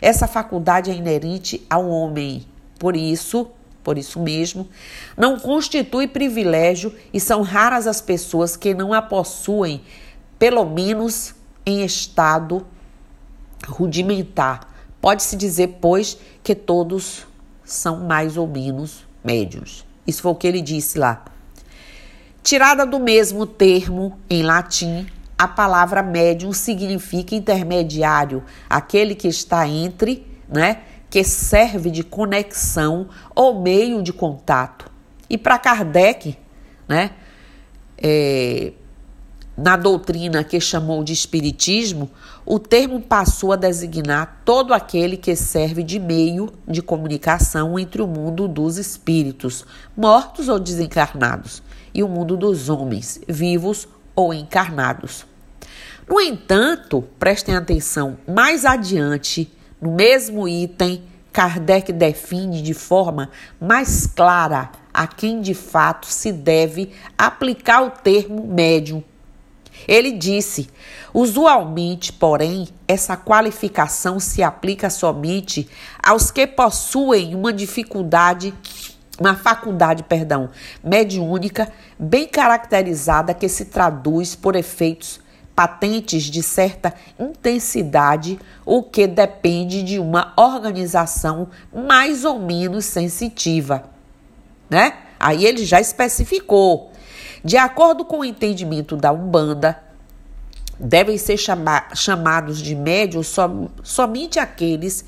Essa 0.00 0.26
faculdade 0.26 0.90
é 0.90 0.94
inerente 0.94 1.66
ao 1.68 1.88
homem. 1.88 2.46
Por 2.78 2.96
isso, 2.96 3.50
por 3.82 3.98
isso 3.98 4.20
mesmo, 4.20 4.68
não 5.16 5.38
constitui 5.38 6.06
privilégio 6.06 6.94
e 7.12 7.20
são 7.20 7.42
raras 7.42 7.86
as 7.86 8.00
pessoas 8.00 8.56
que 8.56 8.72
não 8.72 8.92
a 8.92 9.02
possuem, 9.02 9.82
pelo 10.38 10.64
menos 10.64 11.34
em 11.66 11.84
estado 11.84 12.66
rudimentar. 13.66 14.72
Pode-se 15.00 15.36
dizer, 15.36 15.78
pois, 15.80 16.16
que 16.42 16.54
todos 16.54 17.26
são 17.64 18.00
mais 18.00 18.36
ou 18.36 18.46
menos 18.46 19.09
médios. 19.24 19.84
Isso 20.06 20.22
foi 20.22 20.32
o 20.32 20.34
que 20.34 20.46
ele 20.46 20.60
disse 20.60 20.98
lá. 20.98 21.24
Tirada 22.42 22.86
do 22.86 22.98
mesmo 22.98 23.46
termo 23.46 24.18
em 24.28 24.42
latim, 24.42 25.06
a 25.38 25.46
palavra 25.46 26.02
médium 26.02 26.52
significa 26.52 27.34
intermediário, 27.34 28.42
aquele 28.68 29.14
que 29.14 29.28
está 29.28 29.66
entre, 29.66 30.26
né, 30.48 30.82
que 31.08 31.24
serve 31.24 31.90
de 31.90 32.02
conexão 32.02 33.08
ou 33.34 33.60
meio 33.60 34.02
de 34.02 34.12
contato. 34.12 34.90
E 35.28 35.38
para 35.38 35.58
Kardec, 35.58 36.36
né, 36.88 37.10
é, 37.98 38.72
na 39.56 39.76
doutrina 39.76 40.42
que 40.42 40.58
chamou 40.60 41.04
de 41.04 41.12
espiritismo, 41.12 42.10
o 42.52 42.58
termo 42.58 43.00
passou 43.00 43.52
a 43.52 43.56
designar 43.56 44.42
todo 44.44 44.74
aquele 44.74 45.16
que 45.16 45.36
serve 45.36 45.84
de 45.84 46.00
meio 46.00 46.52
de 46.66 46.82
comunicação 46.82 47.78
entre 47.78 48.02
o 48.02 48.08
mundo 48.08 48.48
dos 48.48 48.76
espíritos, 48.76 49.64
mortos 49.96 50.48
ou 50.48 50.58
desencarnados, 50.58 51.62
e 51.94 52.02
o 52.02 52.08
mundo 52.08 52.36
dos 52.36 52.68
homens, 52.68 53.20
vivos 53.28 53.86
ou 54.16 54.34
encarnados. 54.34 55.24
No 56.08 56.20
entanto, 56.20 57.04
prestem 57.20 57.54
atenção, 57.54 58.18
mais 58.26 58.64
adiante, 58.64 59.48
no 59.80 59.92
mesmo 59.92 60.48
item, 60.48 61.04
Kardec 61.32 61.92
define 61.92 62.62
de 62.62 62.74
forma 62.74 63.30
mais 63.60 64.08
clara 64.08 64.72
a 64.92 65.06
quem 65.06 65.40
de 65.40 65.54
fato 65.54 66.06
se 66.06 66.32
deve 66.32 66.90
aplicar 67.16 67.82
o 67.84 67.90
termo 67.90 68.44
médium 68.44 69.04
ele 69.90 70.12
disse: 70.12 70.70
usualmente, 71.12 72.12
porém, 72.12 72.68
essa 72.86 73.16
qualificação 73.16 74.20
se 74.20 74.40
aplica 74.40 74.88
somente 74.88 75.68
aos 76.00 76.30
que 76.30 76.46
possuem 76.46 77.34
uma 77.34 77.52
dificuldade, 77.52 78.54
uma 79.18 79.34
faculdade, 79.34 80.04
perdão, 80.04 80.48
mediúnica 80.82 81.70
bem 81.98 82.28
caracterizada 82.28 83.34
que 83.34 83.48
se 83.48 83.64
traduz 83.64 84.36
por 84.36 84.54
efeitos 84.54 85.20
patentes 85.56 86.22
de 86.22 86.42
certa 86.42 86.94
intensidade, 87.18 88.38
o 88.64 88.84
que 88.84 89.08
depende 89.08 89.82
de 89.82 89.98
uma 89.98 90.32
organização 90.36 91.48
mais 91.74 92.24
ou 92.24 92.38
menos 92.38 92.84
sensitiva, 92.84 93.84
né? 94.70 94.94
Aí 95.18 95.44
ele 95.44 95.66
já 95.66 95.80
especificou 95.80 96.90
de 97.44 97.56
acordo 97.56 98.04
com 98.04 98.20
o 98.20 98.24
entendimento 98.24 98.96
da 98.96 99.12
Umbanda, 99.12 99.82
devem 100.78 101.18
ser 101.18 101.36
chama 101.36 101.84
chamados 101.94 102.60
de 102.60 102.74
médios 102.74 103.28
som 103.28 103.68
somente 103.82 104.38
aqueles, 104.38 105.04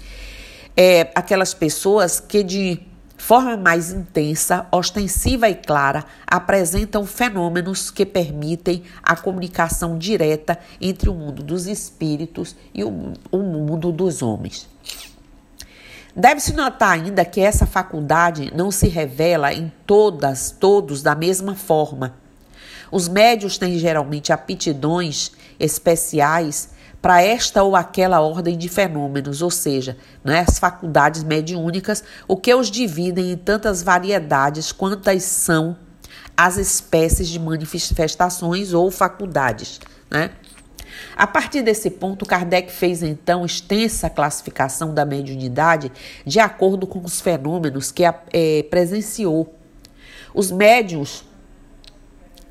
é, 0.77 1.11
aquelas 1.15 1.55
pessoas 1.55 2.21
que 2.21 2.43
de 2.43 2.81
forma 3.17 3.57
mais 3.57 3.93
intensa, 3.93 4.67
ostensiva 4.73 5.49
e 5.49 5.55
clara, 5.55 6.05
apresentam 6.27 7.07
fenômenos 7.07 7.89
que 7.89 8.05
permitem 8.05 8.83
a 9.01 9.15
comunicação 9.15 9.97
direta 9.97 10.59
entre 10.81 11.09
o 11.09 11.15
mundo 11.15 11.41
dos 11.41 11.69
espíritos 11.69 12.57
e 12.75 12.83
o, 12.83 13.13
o 13.31 13.39
mundo 13.39 13.93
dos 13.93 14.23
homens. 14.23 14.69
Deve-se 16.17 16.53
notar 16.53 16.91
ainda 16.91 17.25
que 17.25 17.41
essa 17.41 17.65
faculdade 17.65 18.53
não 18.55 18.71
se 18.71 18.89
revela 18.89 19.53
em 19.53 19.73
todas, 19.87 20.51
todos 20.51 21.01
da 21.01 21.15
mesma 21.15 21.55
forma. 21.55 22.22
Os 22.93 23.09
médios 23.09 23.57
têm 23.57 23.79
geralmente 23.79 24.35
aptidões 24.35 25.33
especiais 25.59 26.69
para 27.01 27.23
esta 27.23 27.63
ou 27.63 27.75
aquela 27.75 28.21
ordem 28.21 28.57
de 28.57 28.69
fenômenos, 28.69 29.41
ou 29.41 29.51
seja, 29.51 29.97
né, 30.23 30.45
as 30.47 30.59
faculdades 30.59 31.25
mediúnicas, 31.25 32.05
o 32.29 32.37
que 32.37 32.55
os 32.55 32.71
dividem 32.71 33.33
em 33.33 33.37
tantas 33.37 33.83
variedades 33.83 34.71
quantas 34.71 35.23
são 35.25 35.77
as 36.37 36.59
espécies 36.59 37.29
de 37.29 37.41
manifestações 37.41 38.75
ou 38.75 38.91
faculdades. 38.91 39.81
Né? 40.11 40.31
A 41.17 41.27
partir 41.27 41.63
desse 41.63 41.91
ponto, 41.91 42.27
Kardec 42.27 42.71
fez 42.71 43.03
então 43.03 43.45
extensa 43.45 44.11
classificação 44.11 44.93
da 44.93 45.05
mediunidade 45.05 45.91
de 46.27 46.39
acordo 46.39 46.87
com 46.87 47.01
os 47.01 47.21
fenômenos 47.23 47.91
que 47.91 48.05
é, 48.05 48.63
presenciou. 48.65 49.59
Os 50.35 50.51
médios 50.51 51.25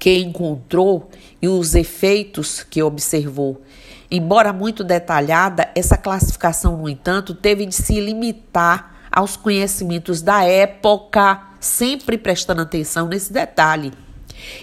que 0.02 0.18
encontrou 0.18 1.12
e 1.40 1.48
os 1.48 1.76
efeitos 1.76 2.64
que 2.64 2.82
observou. 2.82 3.62
Embora 4.10 4.52
muito 4.52 4.84
detalhada, 4.84 5.70
essa 5.76 5.96
classificação, 5.96 6.76
no 6.76 6.90
entanto, 6.90 7.36
teve 7.36 7.68
de 7.68 7.76
se 7.76 8.02
limitar 8.02 8.96
aos 9.12 9.38
conhecimentos 9.38 10.24
da 10.24 10.44
época, 10.44 11.40
sempre 11.60 12.18
prestando 12.18 12.64
atenção 12.64 13.08
nesse 13.08 13.32
detalhe. 13.32 13.94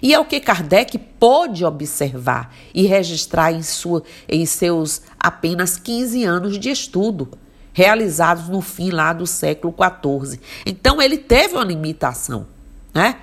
E 0.02 0.12
é 0.12 0.18
o 0.18 0.24
que 0.24 0.40
Kardec 0.40 0.98
pôde 0.98 1.64
observar 1.64 2.52
e 2.74 2.84
registrar 2.84 3.52
em, 3.52 3.62
sua, 3.62 4.02
em 4.28 4.44
seus 4.44 5.02
apenas 5.20 5.76
15 5.76 6.24
anos 6.24 6.58
de 6.58 6.68
estudo, 6.68 7.28
realizados 7.72 8.48
no 8.48 8.60
fim 8.60 8.90
lá 8.90 9.12
do 9.12 9.24
século 9.24 9.72
XIV. 9.72 10.40
Então 10.66 11.00
ele 11.00 11.16
teve 11.16 11.54
uma 11.54 11.64
limitação, 11.64 12.44
né? 12.92 13.20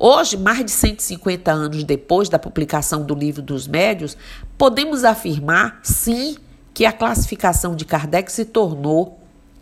Hoje, 0.00 0.36
mais 0.36 0.64
de 0.64 0.70
150 0.70 1.50
anos 1.50 1.82
depois 1.82 2.28
da 2.28 2.38
publicação 2.38 3.02
do 3.02 3.16
Livro 3.16 3.42
dos 3.42 3.66
Médios, 3.66 4.16
podemos 4.56 5.02
afirmar, 5.02 5.80
sim, 5.82 6.36
que 6.72 6.84
a 6.84 6.92
classificação 6.92 7.74
de 7.74 7.84
Kardec 7.84 8.30
se 8.30 8.44
tornou 8.44 9.18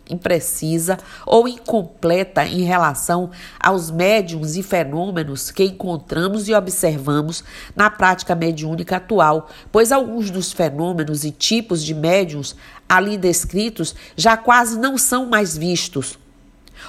imprecisa 0.09 0.99
ou 1.25 1.49
incompleta 1.49 2.47
em 2.47 2.63
relação 2.63 3.31
aos 3.59 3.91
médiums 3.91 4.57
e 4.57 4.63
fenômenos 4.63 5.51
que 5.51 5.65
encontramos 5.65 6.49
e 6.49 6.55
observamos 6.55 7.43
na 7.75 7.91
prática 7.91 8.35
mediúnica 8.35 8.99
atual, 8.99 9.49
pois 9.73 9.91
alguns 9.91 10.31
dos 10.31 10.53
fenômenos 10.53 11.25
e 11.25 11.33
tipos 11.33 11.83
de 11.83 11.95
médiums 11.95 12.55
ali 12.87 13.17
descritos 13.17 13.95
já 14.15 14.37
quase 14.37 14.79
não 14.79 14.97
são 14.99 15.27
mais 15.27 15.57
vistos 15.57 16.19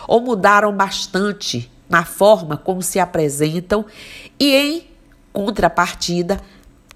ou 0.08 0.22
mudaram 0.22 0.76
bastante 0.76 1.72
na 1.90 2.04
forma 2.04 2.58
como 2.58 2.82
se 2.82 3.00
apresentam 3.00 3.86
e, 4.40 4.56
em 4.56 4.88
contrapartida, 5.32 6.42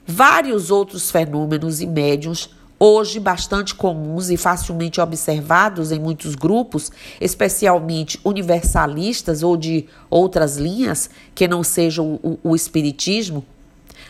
vários 0.06 0.72
outros 0.72 1.12
fenômenos 1.12 1.82
e 1.82 1.88
médiums 1.88 2.50
hoje 2.84 3.20
bastante 3.20 3.76
comuns 3.76 4.32
e 4.32 4.38
facilmente 4.38 5.00
observados 5.00 5.92
em 5.92 6.00
muitos 6.00 6.34
grupos, 6.34 6.92
especialmente 7.22 8.20
universalistas 8.26 9.44
ou 9.44 9.56
de 9.56 9.86
outras 10.10 10.58
linhas 10.58 11.08
que 11.36 11.48
não 11.48 11.64
sejam 11.64 12.20
o, 12.24 12.40
o, 12.44 12.56
espiritismo, 12.56 13.46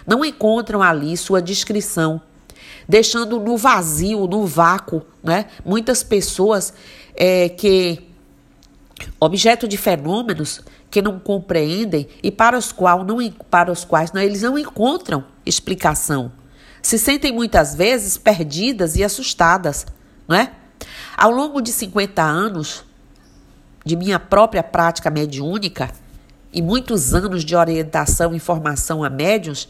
não 0.07 0.23
encontram 0.23 0.81
ali 0.81 1.17
sua 1.17 1.41
descrição, 1.41 2.21
deixando 2.87 3.41
no 3.41 3.57
vazio, 3.57 4.25
no 4.25 4.47
vácuo, 4.47 5.01
né? 5.21 5.47
Muitas 5.65 6.01
pessoas 6.01 6.73
é, 7.13 7.49
que 7.49 8.10
objeto 9.19 9.67
de 9.67 9.77
fenômenos 9.77 10.61
que 10.89 11.01
não 11.01 11.19
compreendem 11.19 12.07
e 12.21 12.31
para 12.31 12.57
os, 12.57 12.71
qual 12.71 13.03
não, 13.03 13.17
para 13.49 13.71
os 13.71 13.85
quais 13.85 14.11
não, 14.11 14.21
eles 14.21 14.41
não 14.41 14.57
encontram 14.57 15.23
explicação. 15.45 16.31
Se 16.81 16.97
sentem 16.97 17.31
muitas 17.31 17.75
vezes 17.75 18.17
perdidas 18.17 18.95
e 18.95 19.03
assustadas, 19.03 19.85
não 20.27 20.35
é? 20.35 20.51
Ao 21.15 21.31
longo 21.31 21.61
de 21.61 21.71
50 21.71 22.21
anos 22.21 22.83
de 23.85 23.95
minha 23.95 24.19
própria 24.19 24.63
prática 24.63 25.09
mediúnica 25.09 25.91
e 26.51 26.61
muitos 26.61 27.13
anos 27.13 27.45
de 27.45 27.55
orientação 27.55 28.33
e 28.35 28.39
formação 28.39 29.03
a 29.03 29.09
médiuns, 29.09 29.69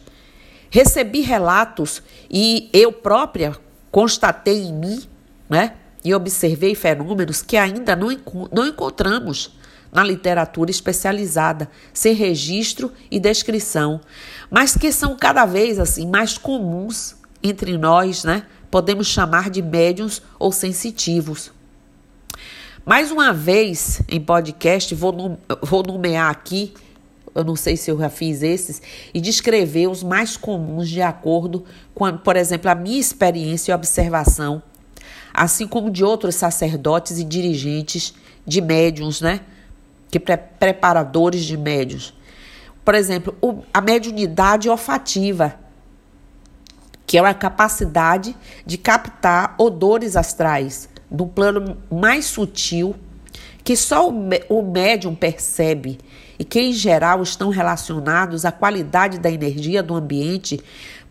recebi 0.69 1.21
relatos 1.21 2.01
e 2.29 2.69
eu 2.73 2.91
própria 2.91 3.55
constatei 3.91 4.63
em 4.63 4.73
mim, 4.73 5.03
né? 5.49 5.75
E 6.03 6.13
observei 6.13 6.75
fenômenos 6.75 7.41
que 7.41 7.57
ainda 7.57 7.95
não, 7.95 8.09
não 8.51 8.67
encontramos 8.67 9.55
na 9.91 10.03
literatura 10.03 10.71
especializada, 10.71 11.69
sem 11.93 12.13
registro 12.13 12.91
e 13.09 13.19
descrição, 13.19 13.99
mas 14.49 14.75
que 14.75 14.91
são 14.91 15.17
cada 15.17 15.45
vez 15.45 15.79
assim 15.79 16.07
mais 16.07 16.37
comuns 16.37 17.15
entre 17.43 17.77
nós, 17.77 18.23
né? 18.23 18.43
Podemos 18.69 19.07
chamar 19.07 19.49
de 19.49 19.61
médiums 19.61 20.21
ou 20.39 20.51
sensitivos. 20.51 21.51
Mais 22.85 23.11
uma 23.11 23.33
vez 23.33 24.01
em 24.07 24.19
podcast, 24.19 24.95
vou, 24.95 25.37
vou 25.61 25.83
nomear 25.83 26.31
aqui, 26.31 26.73
eu 27.35 27.43
não 27.43 27.55
sei 27.55 27.77
se 27.77 27.91
eu 27.91 27.97
já 27.97 28.09
fiz 28.09 28.41
esses, 28.41 28.81
e 29.13 29.19
descrever 29.19 29.87
os 29.87 30.03
mais 30.03 30.37
comuns 30.37 30.89
de 30.89 31.01
acordo 31.01 31.65
com, 31.93 32.17
por 32.17 32.35
exemplo, 32.35 32.71
a 32.71 32.75
minha 32.75 32.99
experiência 32.99 33.71
e 33.71 33.75
observação 33.75 34.63
assim 35.41 35.65
como 35.65 35.89
de 35.89 36.03
outros 36.03 36.35
sacerdotes 36.35 37.17
e 37.17 37.23
dirigentes 37.23 38.13
de 38.45 38.61
médiums, 38.61 39.21
né? 39.21 39.39
Que 40.11 40.19
pre 40.19 40.37
preparadores 40.37 41.43
de 41.43 41.57
médiums. 41.57 42.13
Por 42.85 42.93
exemplo, 42.93 43.35
o, 43.41 43.63
a 43.73 43.81
mediunidade 43.81 44.69
olfativa, 44.69 45.55
que 47.07 47.17
é 47.17 47.21
a 47.21 47.33
capacidade 47.33 48.37
de 48.67 48.77
captar 48.77 49.55
odores 49.57 50.15
astrais 50.15 50.87
do 51.09 51.25
plano 51.25 51.75
mais 51.89 52.25
sutil, 52.25 52.93
que 52.93 53.11
que 53.63 53.77
só 53.77 54.09
o 54.09 54.61
médium 54.63 55.15
percebe 55.15 55.99
e 56.37 56.43
que, 56.43 56.59
em 56.59 56.73
geral, 56.73 57.21
estão 57.21 57.49
relacionados 57.49 58.45
à 58.45 58.51
qualidade 58.51 59.19
da 59.19 59.29
energia 59.29 59.83
do 59.83 59.93
ambiente 59.93 60.59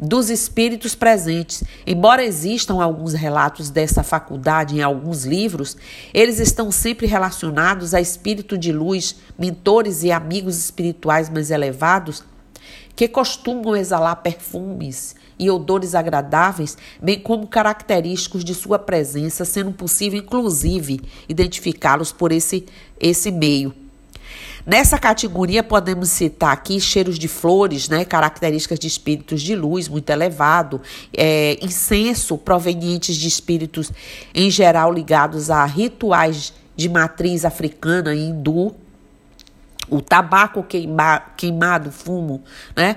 dos 0.01 0.31
espíritos 0.31 0.95
presentes. 0.95 1.63
Embora 1.87 2.25
existam 2.25 2.83
alguns 2.83 3.13
relatos 3.13 3.69
dessa 3.69 4.03
faculdade 4.03 4.77
em 4.77 4.83
alguns 4.83 5.25
livros, 5.25 5.77
eles 6.15 6.41
estão 6.41 6.71
sempre 6.73 7.07
relacionados 7.07 7.93
a 7.93 8.01
espírito 8.01 8.57
de 8.57 8.73
luz, 8.73 9.17
mentores 9.39 10.03
e 10.03 10.11
amigos 10.11 10.57
espirituais 10.57 11.29
mais 11.29 11.51
elevados 11.51 12.25
que 12.97 13.09
costumam 13.09 13.75
exalar 13.75 14.17
perfumes 14.17 15.17
e 15.39 15.49
odores 15.49 15.95
agradáveis, 15.95 16.77
bem 17.01 17.19
como 17.19 17.47
característicos 17.47 18.45
de 18.45 18.55
sua 18.55 18.79
presença, 18.79 19.43
sendo 19.47 19.73
possível, 19.73 20.19
inclusive, 20.19 21.01
identificá-los 21.27 22.13
por 22.13 22.31
esse, 22.31 22.67
esse 23.01 23.31
meio. 23.31 23.75
Nessa 24.67 24.99
categoria 24.99 25.63
podemos 25.63 26.11
citar 26.11 26.53
aqui 26.53 26.81
cheiros 26.81 27.19
de 27.19 27.29
flores, 27.29 27.89
né, 27.89 28.05
características 28.05 28.79
de 28.79 28.87
espíritos 28.87 29.41
de 29.41 29.55
luz 29.55 29.89
muito 29.89 30.11
elevado, 30.11 30.81
é, 31.17 31.59
incenso 31.63 32.37
provenientes 32.37 33.17
de 33.17 33.27
espíritos 33.27 33.91
em 34.35 34.51
geral 34.51 34.93
ligados 34.93 35.51
a 35.51 35.65
rituais 35.65 36.53
de 36.77 36.89
matriz 36.89 37.45
africana 37.45 38.15
e 38.15 38.21
hindu, 38.21 38.75
o 39.91 40.01
tabaco 40.01 40.63
queima, 40.63 41.21
queimado, 41.37 41.91
fumo, 41.91 42.45
né? 42.77 42.97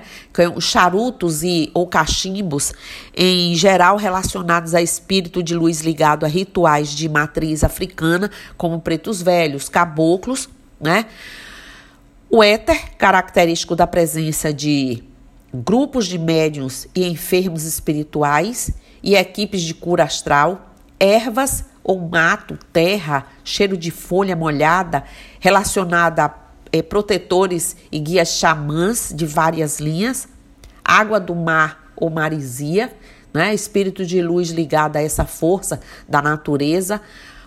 Os 0.54 0.64
charutos 0.64 1.42
e 1.42 1.70
ou 1.74 1.88
cachimbos, 1.88 2.72
em 3.14 3.54
geral 3.56 3.96
relacionados 3.96 4.74
a 4.74 4.80
espírito 4.80 5.42
de 5.42 5.56
luz 5.56 5.80
ligado 5.80 6.24
a 6.24 6.28
rituais 6.28 6.90
de 6.90 7.08
matriz 7.08 7.64
africana, 7.64 8.30
como 8.56 8.80
pretos 8.80 9.20
velhos, 9.20 9.68
caboclos, 9.68 10.48
né? 10.80 11.06
O 12.30 12.42
éter, 12.42 12.96
característico 12.96 13.76
da 13.76 13.86
presença 13.86 14.52
de 14.52 15.04
grupos 15.52 16.06
de 16.06 16.18
médiums 16.18 16.88
e 16.94 17.06
enfermos 17.06 17.64
espirituais 17.64 18.72
e 19.02 19.14
equipes 19.14 19.62
de 19.62 19.74
cura 19.74 20.04
astral, 20.04 20.74
ervas 20.98 21.64
ou 21.84 22.00
mato, 22.00 22.58
terra, 22.72 23.26
cheiro 23.44 23.76
de 23.76 23.90
folha 23.90 24.34
molhada, 24.34 25.04
relacionada 25.38 26.24
a 26.24 26.34
é, 26.72 26.82
protetores 26.82 27.76
e 27.92 28.00
guias 28.00 28.30
xamãs 28.30 29.12
de 29.14 29.26
várias 29.26 29.78
linhas, 29.78 30.26
água 30.84 31.20
do 31.20 31.34
mar 31.34 31.92
ou 31.94 32.10
marisia, 32.10 32.92
né? 33.32 33.54
espírito 33.54 34.04
de 34.04 34.20
luz 34.20 34.50
ligado 34.50 34.96
a 34.96 35.02
essa 35.02 35.24
força 35.24 35.80
da 36.08 36.20
natureza, 36.20 37.00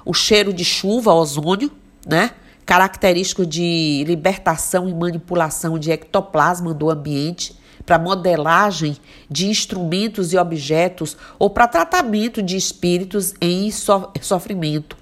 o 0.06 0.14
cheiro 0.14 0.54
de 0.54 0.64
chuva, 0.64 1.14
ozônio, 1.14 1.72
né? 2.06 2.32
Característico 2.68 3.46
de 3.46 4.04
libertação 4.06 4.90
e 4.90 4.94
manipulação 4.94 5.80
de 5.80 5.90
ectoplasma 5.90 6.74
do 6.74 6.90
ambiente, 6.90 7.56
para 7.86 7.98
modelagem 7.98 8.98
de 9.32 9.48
instrumentos 9.48 10.34
e 10.34 10.38
objetos 10.38 11.16
ou 11.40 11.50
para 11.50 11.66
tratamento 11.66 12.44
de 12.44 12.58
espíritos 12.58 13.34
em 13.40 13.72
sofrimento. 13.72 14.97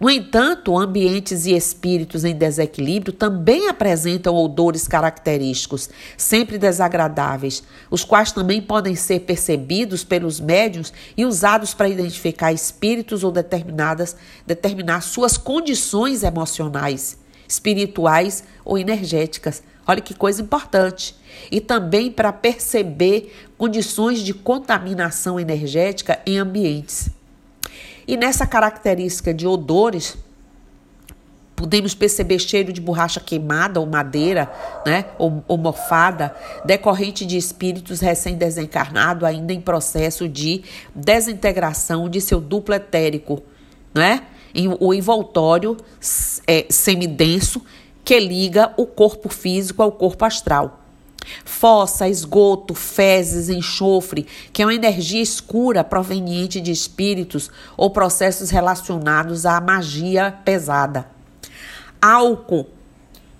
No 0.00 0.08
entanto, 0.08 0.78
ambientes 0.78 1.44
e 1.44 1.56
espíritos 1.56 2.24
em 2.24 2.32
desequilíbrio 2.32 3.12
também 3.12 3.68
apresentam 3.68 4.36
odores 4.36 4.86
característicos, 4.86 5.90
sempre 6.16 6.56
desagradáveis, 6.56 7.64
os 7.90 8.04
quais 8.04 8.30
também 8.30 8.62
podem 8.62 8.94
ser 8.94 9.20
percebidos 9.20 10.04
pelos 10.04 10.38
médiums 10.38 10.92
e 11.16 11.26
usados 11.26 11.74
para 11.74 11.88
identificar 11.88 12.52
espíritos 12.52 13.24
ou 13.24 13.32
determinadas 13.32 14.14
determinar 14.46 15.00
suas 15.00 15.36
condições 15.36 16.22
emocionais, 16.22 17.18
espirituais 17.48 18.44
ou 18.64 18.78
energéticas. 18.78 19.64
Olha 19.84 20.00
que 20.00 20.14
coisa 20.14 20.42
importante. 20.42 21.16
E 21.50 21.60
também 21.60 22.08
para 22.08 22.32
perceber 22.32 23.34
condições 23.56 24.20
de 24.20 24.32
contaminação 24.32 25.40
energética 25.40 26.20
em 26.24 26.38
ambientes. 26.38 27.17
E 28.08 28.16
nessa 28.16 28.46
característica 28.46 29.34
de 29.34 29.46
odores, 29.46 30.16
podemos 31.54 31.94
perceber 31.94 32.38
cheiro 32.38 32.72
de 32.72 32.80
borracha 32.80 33.20
queimada 33.20 33.80
ou 33.80 33.86
madeira, 33.86 34.50
né, 34.86 35.04
ou, 35.18 35.44
ou 35.46 35.58
mofada, 35.58 36.34
decorrente 36.64 37.26
de 37.26 37.36
espíritos 37.36 38.00
recém-desencarnados 38.00 39.24
ainda 39.24 39.52
em 39.52 39.60
processo 39.60 40.26
de 40.26 40.64
desintegração 40.94 42.08
de 42.08 42.18
seu 42.22 42.40
duplo 42.40 42.74
etérico, 42.74 43.42
né? 43.94 44.22
O 44.80 44.94
envoltório 44.94 45.76
é, 46.46 46.64
semidenso 46.70 47.62
que 48.02 48.18
liga 48.18 48.72
o 48.78 48.86
corpo 48.86 49.28
físico 49.28 49.82
ao 49.82 49.92
corpo 49.92 50.24
astral. 50.24 50.87
Fossa, 51.44 52.08
esgoto, 52.08 52.74
fezes, 52.74 53.48
enxofre, 53.48 54.26
que 54.52 54.62
é 54.62 54.66
uma 54.66 54.74
energia 54.74 55.22
escura 55.22 55.84
proveniente 55.84 56.60
de 56.60 56.70
espíritos 56.70 57.50
ou 57.76 57.90
processos 57.90 58.50
relacionados 58.50 59.46
à 59.46 59.60
magia 59.60 60.34
pesada. 60.44 61.06
Álcool, 62.00 62.66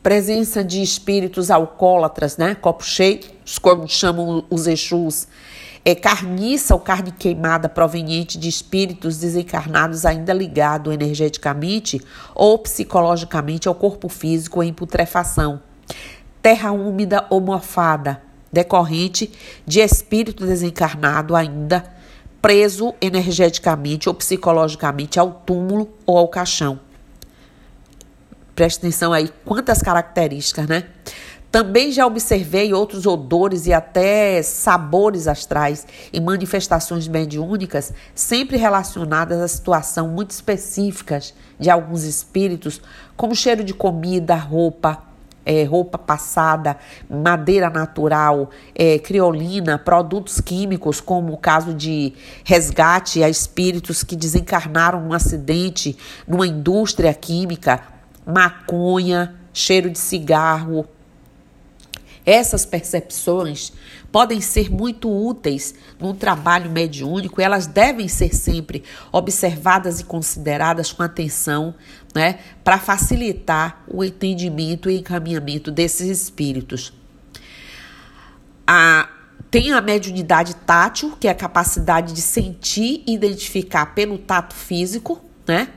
presença 0.03 0.65
de 0.65 0.83
espíritos 0.83 1.51
alcoólatras, 1.51 2.37
né? 2.37 2.55
Copo 2.55 2.85
cheio, 2.85 3.21
como 3.61 3.89
chamam 3.89 4.45
os 4.51 4.67
Exus. 4.67 5.29
É 5.85 5.95
carniça 5.95 6.75
ou 6.75 6.81
carne 6.81 7.13
queimada 7.13 7.69
proveniente 7.69 8.37
de 8.37 8.49
espíritos 8.49 9.19
desencarnados 9.19 10.05
ainda 10.05 10.33
ligado 10.33 10.93
energeticamente 10.93 12.01
ou 12.35 12.59
psicologicamente 12.59 13.69
ao 13.69 13.75
corpo 13.75 14.09
físico 14.09 14.63
em 14.63 14.73
putrefação 14.73 15.63
terra 16.43 16.73
úmida 16.73 17.27
ou 17.31 17.41
mofada, 17.41 18.23
decorrente 18.53 19.31
de 19.67 19.81
espírito 19.81 20.47
desencarnado 20.47 21.37
ainda 21.37 21.99
preso 22.41 22.95
energeticamente 23.01 24.09
ou 24.09 24.15
psicologicamente 24.15 25.19
ao 25.19 25.31
túmulo 25.31 25.89
ou 26.07 26.17
ao 26.17 26.29
caixão. 26.29 26.81
Preste 28.55 28.79
atenção 28.79 29.13
aí, 29.13 29.31
quantas 29.45 29.83
características, 29.83 30.67
né? 30.67 30.85
Também 31.51 31.91
já 31.91 32.07
observei 32.07 32.75
outros 32.75 33.07
odores 33.07 33.67
e 33.67 33.73
até 33.73 34.43
sabores 34.43 35.27
astrais 35.27 35.87
e 36.13 36.21
manifestações 36.21 37.09
mediúnicas, 37.09 37.93
sempre 38.15 38.59
relacionadas 38.59 39.41
a 39.41 39.49
situação 39.49 40.09
muito 40.09 40.33
específicas 40.33 41.33
de 41.59 41.71
alguns 41.71 42.05
espíritos, 42.05 42.83
como 43.17 43.35
cheiro 43.35 43.65
de 43.65 43.73
comida, 43.73 44.35
roupa, 44.35 45.03
é, 45.49 45.65
roupa 45.65 45.97
passada, 45.97 46.77
madeira 47.09 47.71
natural, 47.71 48.51
é, 48.75 48.99
criolina, 48.99 49.79
produtos 49.79 50.43
químicos, 50.43 51.01
como 51.01 51.33
o 51.33 51.39
caso 51.39 51.73
de 51.73 52.13
resgate 52.45 53.25
a 53.25 53.31
espíritos 53.31 54.05
que 54.05 54.15
desencarnaram 54.15 55.01
num 55.01 55.15
acidente 55.15 55.97
numa 56.27 56.47
indústria 56.47 57.15
química, 57.15 57.81
maconha, 58.27 59.35
cheiro 59.51 59.89
de 59.89 59.99
cigarro. 59.99 60.87
Essas 62.27 62.67
percepções 62.67 63.73
podem 64.11 64.41
ser 64.41 64.71
muito 64.71 65.11
úteis 65.11 65.75
num 65.99 66.15
trabalho 66.15 66.71
mediúnico, 66.71 67.41
elas 67.41 67.67
devem 67.67 68.09
ser 68.09 68.35
sempre 68.35 68.83
observadas 69.13 70.01
e 70.01 70.05
consideradas 70.05 70.93
com 70.93 71.03
atenção, 71.03 71.75
né, 72.15 72.39
para 72.65 72.79
facilitar 72.79 73.85
o 73.87 74.03
entendimento 74.03 74.91
e 74.91 74.99
encaminhamento 74.99 75.71
desses 75.71 76.09
espíritos. 76.09 76.93
A 78.67 79.09
tem 79.51 79.73
a 79.73 79.81
mediunidade 79.81 80.55
tátil, 80.55 81.17
que 81.19 81.27
é 81.27 81.31
a 81.31 81.35
capacidade 81.35 82.13
de 82.13 82.21
sentir 82.21 83.03
e 83.07 83.15
identificar 83.15 83.95
pelo 83.95 84.19
tato 84.19 84.55
físico, 84.55 85.25
né? 85.47 85.69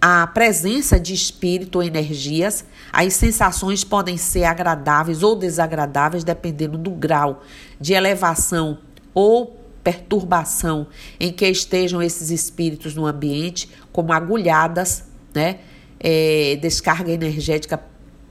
A 0.00 0.26
presença 0.26 0.98
de 0.98 1.12
espírito 1.12 1.76
ou 1.76 1.82
energias, 1.82 2.64
as 2.90 3.12
sensações 3.14 3.84
podem 3.84 4.16
ser 4.16 4.44
agradáveis 4.44 5.22
ou 5.22 5.36
desagradáveis 5.36 6.24
dependendo 6.24 6.78
do 6.78 6.90
grau 6.90 7.42
de 7.78 7.92
elevação 7.92 8.78
ou 9.12 9.58
perturbação 9.84 10.86
em 11.18 11.32
que 11.32 11.46
estejam 11.46 12.02
esses 12.02 12.30
espíritos 12.30 12.94
no 12.94 13.06
ambiente, 13.06 13.68
como 13.92 14.12
agulhadas, 14.12 15.04
né? 15.34 15.58
É, 16.02 16.58
descarga 16.62 17.12
energética 17.12 17.78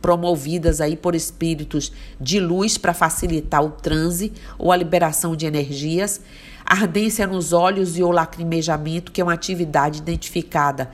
promovidas 0.02 0.82
aí 0.82 0.96
por 0.96 1.14
espíritos 1.14 1.92
de 2.20 2.40
luz 2.40 2.80
para 2.80 2.96
facilitar 2.96 3.64
o 3.64 3.70
transe 3.70 4.34
ou 4.58 4.72
a 4.72 4.78
liberação 4.78 5.36
de 5.36 5.46
energias, 5.46 6.20
ardência 6.66 7.28
nos 7.28 7.54
olhos 7.54 7.96
e 7.96 8.02
o 8.02 8.10
lacrimejamento, 8.10 9.12
que 9.12 9.22
é 9.22 9.24
uma 9.24 9.34
atividade 9.34 10.00
identificada 10.00 10.90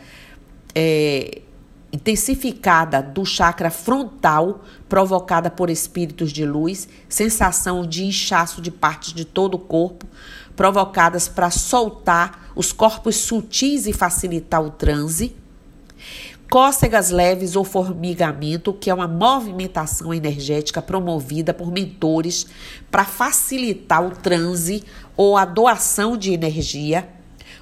é, 0.76 1.42
intensificada 1.96 3.02
do 3.02 3.26
chakra 3.26 3.72
frontal, 3.72 4.62
provocada 4.90 5.50
por 5.50 5.70
espíritos 5.70 6.34
de 6.34 6.46
luz, 6.46 6.90
sensação 7.08 7.86
de 7.88 8.04
inchaço 8.04 8.62
de 8.62 8.70
partes 8.70 9.14
de 9.14 9.24
todo 9.24 9.56
o 9.56 9.60
corpo, 9.60 10.06
provocadas 10.56 11.30
para 11.30 11.50
soltar 11.50 12.52
os 12.54 12.74
corpos 12.74 13.16
sutis 13.16 13.88
e 13.88 13.94
facilitar 13.94 14.62
o 14.62 14.70
transe. 14.70 15.36
cócegas 16.50 17.10
leves 17.10 17.56
ou 17.56 17.64
formigamento, 17.64 18.72
que 18.72 18.90
é 18.90 18.94
uma 18.94 19.08
movimentação 19.08 20.14
energética 20.14 20.82
promovida 20.82 21.54
por 21.54 21.72
mentores 21.72 22.46
para 22.92 23.04
facilitar 23.04 24.06
o 24.06 24.12
transe 24.12 24.84
ou 25.18 25.36
a 25.36 25.44
doação 25.44 26.16
de 26.16 26.32
energia. 26.32 27.10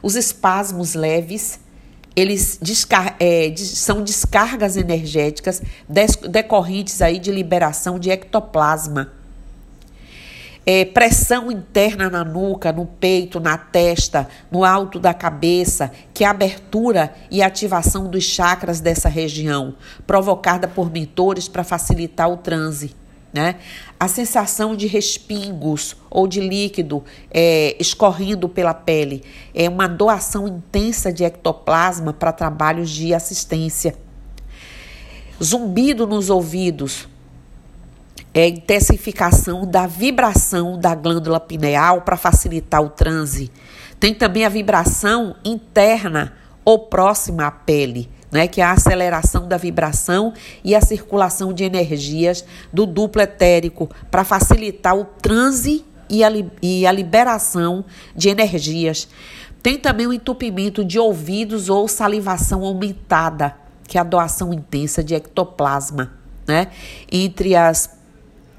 Os 0.02 0.16
espasmos 0.16 0.96
leves, 0.96 1.60
eles 2.16 2.60
descar 2.62 3.16
é, 3.20 3.54
são 3.58 4.04
descargas 4.04 4.78
energéticas 4.78 5.62
decorrentes 6.30 7.02
aí 7.02 7.20
de 7.20 7.32
liberação 7.32 7.98
de 7.98 8.10
ectoplasma 8.10 9.12
é, 10.66 10.86
pressão 10.86 11.52
interna 11.52 12.10
na 12.10 12.24
nuca, 12.24 12.72
no 12.72 12.86
peito, 12.86 13.40
na 13.40 13.58
testa, 13.58 14.28
no 14.50 14.64
alto 14.64 15.00
da 15.00 15.14
cabeça, 15.14 15.92
que 16.14 16.24
é 16.24 16.28
abertura 16.28 17.14
e 17.30 17.42
ativação 17.42 18.10
dos 18.10 18.24
chakras 18.24 18.80
dessa 18.80 19.10
região, 19.10 19.76
provocada 20.08 20.68
por 20.68 20.92
mentores 20.92 21.48
para 21.48 21.64
facilitar 21.64 22.30
o 22.30 22.38
transe. 22.38 22.96
Né? 23.34 23.56
A 24.00 24.08
sensação 24.08 24.76
de 24.76 24.86
respingos 24.86 25.96
ou 26.08 26.28
de 26.28 26.40
líquido 26.40 27.04
é, 27.32 27.76
escorrendo 27.80 28.48
pela 28.48 28.76
pele 28.76 29.24
é 29.56 29.68
uma 29.68 29.88
doação 29.88 30.48
intensa 30.48 31.12
de 31.12 31.24
ectoplasma 31.24 32.14
para 32.14 32.32
trabalhos 32.32 32.92
de 32.92 33.12
assistência. 33.12 33.96
Zumbido 35.44 36.06
nos 36.06 36.30
ouvidos, 36.30 37.08
é, 38.36 38.48
intensificação 38.48 39.66
da 39.66 39.88
vibração 39.88 40.80
da 40.80 40.94
glândula 40.94 41.40
pineal 41.40 42.02
para 42.02 42.16
facilitar 42.16 42.84
o 42.84 42.90
transe. 42.90 43.52
Tem 44.00 44.14
também 44.14 44.46
a 44.46 44.50
vibração 44.50 45.36
interna 45.44 46.34
ou 46.64 46.88
próxima 46.88 47.48
à 47.48 47.52
pele, 47.52 48.10
né, 48.34 48.48
que 48.48 48.60
é 48.60 48.64
a 48.64 48.72
aceleração 48.72 49.48
da 49.48 49.58
vibração 49.58 50.34
e 50.64 50.74
a 50.76 50.82
circulação 50.82 51.54
de 51.54 51.64
energias 51.64 52.44
do 52.74 52.86
duplo 52.86 53.22
etérico 53.22 53.90
para 54.10 54.24
facilitar 54.24 54.98
o 54.98 55.06
transe 55.06 55.86
e 56.10 56.24
a, 56.24 56.30
e 56.62 56.86
a 56.88 56.92
liberação 56.92 57.86
de 58.16 58.30
energias. 58.30 59.08
Tem 59.62 59.78
também 59.78 60.08
o 60.08 60.14
entupimento 60.14 60.84
de 60.84 60.98
ouvidos 61.00 61.70
ou 61.70 61.88
salivação 61.88 62.64
aumentada, 62.64 63.56
que 63.88 63.98
é 63.98 64.02
a 64.02 64.04
doação 64.04 64.52
intensa 64.52 65.04
de 65.04 65.14
ectoplasma. 65.14 66.12
Né? 66.46 66.68
Entre 67.10 67.56
as 67.56 67.90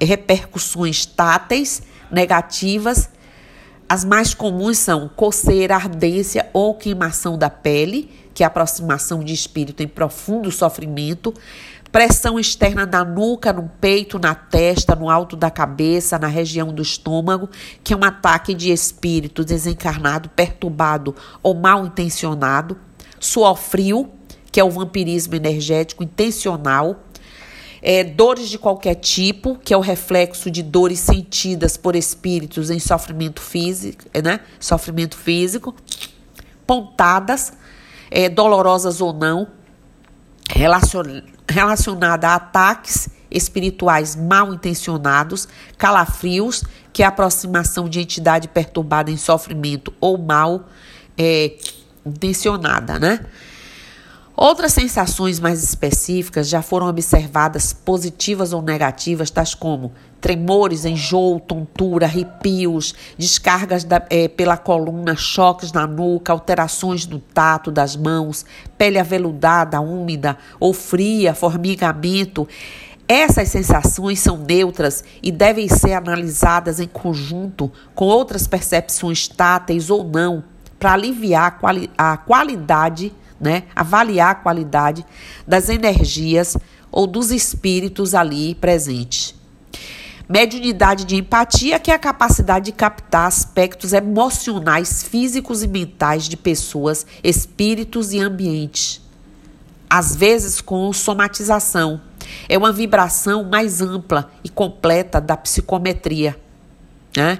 repercussões 0.01 1.05
táteis 1.05 1.83
negativas. 2.09 3.09
As 3.87 4.03
mais 4.03 4.33
comuns 4.33 4.79
são 4.79 5.07
coceira, 5.07 5.75
ardência 5.75 6.49
ou 6.53 6.73
queimação 6.73 7.37
da 7.37 7.49
pele, 7.49 8.09
que 8.35 8.43
é 8.43 8.45
a 8.45 8.47
aproximação 8.47 9.23
de 9.23 9.33
espírito 9.33 9.81
em 9.81 9.87
profundo 9.87 10.51
sofrimento, 10.51 11.33
pressão 11.89 12.37
externa 12.37 12.85
na 12.85 13.05
nuca, 13.05 13.53
no 13.53 13.71
peito, 13.79 14.19
na 14.19 14.35
testa, 14.35 14.93
no 14.93 15.09
alto 15.09 15.37
da 15.37 15.49
cabeça, 15.49 16.19
na 16.19 16.27
região 16.27 16.73
do 16.73 16.81
estômago, 16.81 17.49
que 17.81 17.93
é 17.93 17.97
um 17.97 18.03
ataque 18.03 18.53
de 18.53 18.69
espírito 18.69 19.45
desencarnado, 19.45 20.27
perturbado 20.27 21.15
ou 21.41 21.55
mal 21.55 21.85
intencionado, 21.85 22.77
suor 23.17 23.55
frio, 23.55 24.11
que 24.51 24.59
é 24.59 24.63
o 24.63 24.69
vampirismo 24.69 25.35
energético 25.35 26.03
intencional, 26.03 27.05
é, 27.81 28.03
dores 28.03 28.49
de 28.49 28.57
qualquer 28.57 28.95
tipo, 28.95 29.57
que 29.63 29.73
é 29.73 29.77
o 29.77 29.81
reflexo 29.81 30.51
de 30.51 30.61
dores 30.61 30.99
sentidas 30.99 31.77
por 31.77 31.95
espíritos 31.95 32.69
em 32.69 32.79
sofrimento 32.79 33.39
físico, 33.39 34.03
né? 34.21 34.41
Sofrimento 34.59 35.15
físico, 35.15 35.73
pontadas, 36.67 37.53
é, 38.15 38.29
dolorosas 38.29 39.01
ou 39.01 39.11
não, 39.11 39.45
relacion, 40.49 41.21
relacionada 41.49 42.29
a 42.29 42.35
ataques 42.35 43.09
espirituais 43.29 44.15
mal 44.15 44.53
intencionados, 44.53 45.49
calafrios, 45.77 46.63
que 46.93 47.03
é 47.03 47.05
a 47.05 47.09
aproximação 47.09 47.89
de 47.89 47.99
entidade 47.99 48.47
perturbada 48.47 49.11
em 49.11 49.17
sofrimento 49.17 49.93
ou 49.99 50.17
mal 50.17 50.69
é, 51.17 51.57
intencionada, 52.05 52.97
né? 52.97 53.19
Outras 54.33 54.71
sensações 54.71 55.37
mais 55.37 55.61
específicas 55.61 56.47
já 56.47 56.61
foram 56.61 56.87
observadas 56.87 57.73
positivas 57.73 58.53
ou 58.53 58.61
negativas, 58.61 59.29
tais 59.29 59.53
como 59.53 59.93
tremores, 60.25 60.85
enjoo, 60.85 61.39
tontura, 61.39 62.07
arrepios, 62.07 62.95
descargas 63.15 63.83
da, 63.83 64.03
é, 64.09 64.27
pela 64.27 64.57
coluna, 64.57 65.15
choques 65.15 65.71
na 65.71 65.85
nuca, 65.85 66.33
alterações 66.33 67.05
no 67.05 67.19
tato 67.19 67.69
das 67.69 67.95
mãos, 67.95 68.43
pele 68.75 68.97
aveludada, 68.97 69.79
úmida 69.79 70.35
ou 70.59 70.73
fria, 70.73 71.35
formigamento. 71.35 72.47
Essas 73.07 73.49
sensações 73.49 74.19
são 74.19 74.35
neutras 74.35 75.03
e 75.21 75.31
devem 75.31 75.67
ser 75.67 75.93
analisadas 75.93 76.79
em 76.79 76.87
conjunto 76.87 77.71
com 77.93 78.05
outras 78.05 78.47
percepções 78.47 79.27
táteis 79.27 79.91
ou 79.91 80.03
não, 80.03 80.43
para 80.79 80.93
aliviar 80.93 81.45
a, 81.45 81.51
quali 81.51 81.91
a 81.95 82.17
qualidade 82.17 83.13
né? 83.39 83.63
Avaliar 83.75 84.31
a 84.31 84.35
qualidade 84.35 85.05
das 85.45 85.69
energias 85.69 86.57
ou 86.91 87.05
dos 87.05 87.29
espíritos 87.29 88.15
ali 88.15 88.55
presentes. 88.55 89.34
Mediunidade 90.27 91.05
de 91.05 91.15
empatia, 91.15 91.79
que 91.79 91.91
é 91.91 91.93
a 91.93 91.99
capacidade 91.99 92.65
de 92.65 92.71
captar 92.71 93.27
aspectos 93.27 93.93
emocionais, 93.93 95.03
físicos 95.03 95.61
e 95.61 95.67
mentais 95.67 96.27
de 96.27 96.35
pessoas, 96.35 97.05
espíritos 97.23 98.11
e 98.11 98.19
ambientes. 98.19 99.01
Às 99.89 100.15
vezes 100.15 100.61
com 100.61 100.91
somatização. 100.91 102.01
É 102.49 102.57
uma 102.57 102.71
vibração 102.71 103.43
mais 103.43 103.81
ampla 103.81 104.31
e 104.43 104.49
completa 104.49 105.21
da 105.21 105.37
psicometria. 105.37 106.35
Né? 107.15 107.39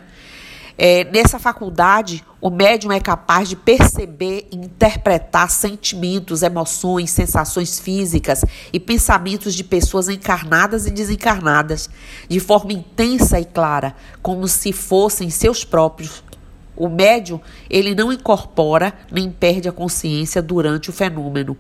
É, 0.78 1.06
nessa 1.06 1.40
faculdade, 1.40 2.24
o 2.42 2.50
médium 2.50 2.92
é 2.92 3.00
capaz 3.00 3.48
de 3.48 3.56
perceber 3.56 4.48
e 4.52 4.58
interpretar 4.58 5.50
sentimentos, 5.50 6.44
emoções, 6.44 7.12
sensações 7.12 7.80
físicas 7.80 8.44
e 8.74 8.80
pensamentos 8.80 9.56
de 9.56 9.64
pessoas 9.64 10.10
encarnadas 10.10 10.86
e 10.86 10.92
desencarnadas 10.92 11.90
de 12.28 12.40
forma 12.42 12.74
intensa 12.74 13.40
e 13.40 13.46
clara, 13.46 13.96
como 14.22 14.48
se 14.48 14.74
fossem 14.74 15.30
seus 15.30 15.64
próprios. 15.64 16.24
O 16.76 16.90
médium, 16.90 17.40
ele 17.70 17.96
não 17.96 18.12
incorpora 18.12 18.94
nem 19.10 19.32
perde 19.32 19.70
a 19.70 19.72
consciência 19.72 20.42
durante 20.42 20.90
o 20.90 20.94
fenômeno. 20.94 21.58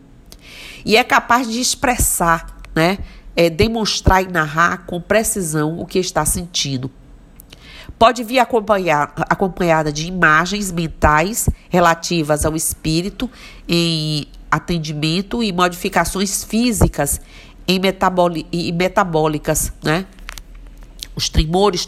E 0.85 0.97
é 0.97 1.03
capaz 1.05 1.49
de 1.49 1.61
expressar, 1.61 2.57
né, 2.75 2.97
é, 3.33 3.49
demonstrar 3.49 4.21
e 4.21 4.27
narrar 4.27 4.85
com 4.85 4.99
precisão 4.99 5.79
o 5.79 5.85
que 5.85 5.99
está 5.99 6.25
sentindo. 6.25 6.91
Pode 7.97 8.25
vir 8.25 8.39
acompanhada 8.39 9.89
de 9.89 10.05
imagens 10.05 10.69
mentais 10.69 11.49
relativas 11.69 12.45
ao 12.45 12.53
espírito 12.53 13.29
em 13.67 14.27
atendimento 14.51 15.41
e 15.41 15.53
modificações 15.53 16.43
físicas 16.43 17.21
em 17.65 17.79
metaboli 17.79 18.45
e 18.51 18.71
metabólicas, 18.73 19.71
né? 19.81 20.05
Os 21.15 21.29
tremores, 21.29 21.87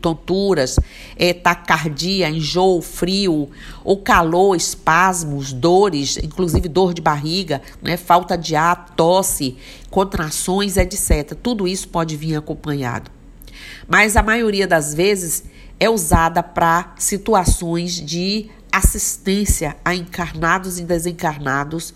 tonturas, 0.00 0.80
é, 1.18 1.34
taquicardia, 1.34 2.30
enjoo, 2.30 2.80
frio, 2.80 3.50
ou 3.84 3.98
calor, 3.98 4.56
espasmos, 4.56 5.52
dores, 5.52 6.16
inclusive 6.16 6.66
dor 6.70 6.94
de 6.94 7.02
barriga, 7.02 7.60
né? 7.82 7.98
falta 7.98 8.38
de 8.38 8.56
ar, 8.56 8.94
tosse, 8.96 9.58
contrações, 9.90 10.78
etc. 10.78 11.34
Tudo 11.34 11.68
isso 11.68 11.86
pode 11.88 12.16
vir 12.16 12.36
acompanhado 12.36 13.10
mas 13.88 14.16
a 14.16 14.22
maioria 14.22 14.66
das 14.66 14.94
vezes 14.94 15.44
é 15.78 15.88
usada 15.90 16.42
para 16.42 16.94
situações 16.98 17.94
de 17.94 18.50
assistência 18.70 19.76
a 19.84 19.94
encarnados 19.94 20.78
e 20.78 20.84
desencarnados, 20.84 21.94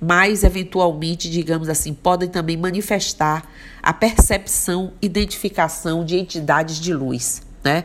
mas 0.00 0.44
eventualmente, 0.44 1.30
digamos 1.30 1.68
assim, 1.68 1.94
podem 1.94 2.28
também 2.28 2.56
manifestar 2.56 3.48
a 3.82 3.92
percepção, 3.92 4.92
identificação 5.00 6.04
de 6.04 6.16
entidades 6.16 6.78
de 6.78 6.92
luz, 6.92 7.42
né? 7.64 7.84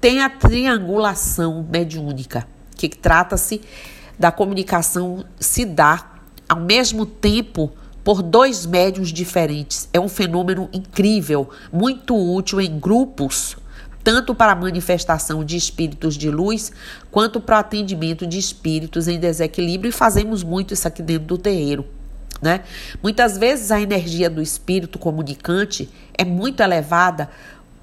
Tem 0.00 0.20
a 0.20 0.28
triangulação 0.28 1.66
mediúnica, 1.70 2.46
que 2.76 2.88
trata-se 2.88 3.60
da 4.18 4.30
comunicação 4.30 5.24
se 5.38 5.64
dar 5.64 6.24
ao 6.48 6.60
mesmo 6.60 7.06
tempo 7.06 7.72
por 8.06 8.22
dois 8.22 8.64
médiums 8.64 9.08
diferentes. 9.12 9.88
É 9.92 9.98
um 9.98 10.08
fenômeno 10.08 10.68
incrível, 10.72 11.50
muito 11.72 12.14
útil 12.14 12.60
em 12.60 12.78
grupos, 12.78 13.56
tanto 14.04 14.32
para 14.32 14.52
a 14.52 14.54
manifestação 14.54 15.44
de 15.44 15.56
espíritos 15.56 16.14
de 16.14 16.30
luz, 16.30 16.70
quanto 17.10 17.40
para 17.40 17.56
o 17.56 17.58
atendimento 17.58 18.24
de 18.24 18.38
espíritos 18.38 19.08
em 19.08 19.18
desequilíbrio, 19.18 19.88
e 19.88 19.92
fazemos 19.92 20.44
muito 20.44 20.72
isso 20.72 20.86
aqui 20.86 21.02
dentro 21.02 21.26
do 21.26 21.36
terreiro. 21.36 21.84
Né? 22.40 22.60
Muitas 23.02 23.36
vezes 23.36 23.72
a 23.72 23.80
energia 23.80 24.30
do 24.30 24.40
espírito 24.40 25.00
comunicante 25.00 25.90
é 26.16 26.24
muito 26.24 26.62
elevada 26.62 27.28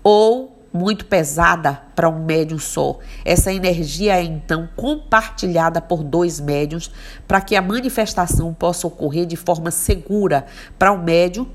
ou 0.02 0.63
muito 0.74 1.06
pesada 1.06 1.80
para 1.96 2.10
um 2.10 2.26
médium 2.26 2.58
só. 2.58 2.98
Essa 3.24 3.54
energia 3.54 4.18
é 4.18 4.24
então 4.24 4.68
compartilhada 4.76 5.80
por 5.80 6.04
dois 6.04 6.40
médiums 6.40 6.92
para 7.28 7.40
que 7.40 7.56
a 7.56 7.62
manifestação 7.62 8.52
possa 8.54 8.88
ocorrer 8.88 9.28
de 9.28 9.36
forma 9.36 9.70
segura 9.70 10.46
para 10.80 10.92
o 10.92 11.02
médium 11.02 11.48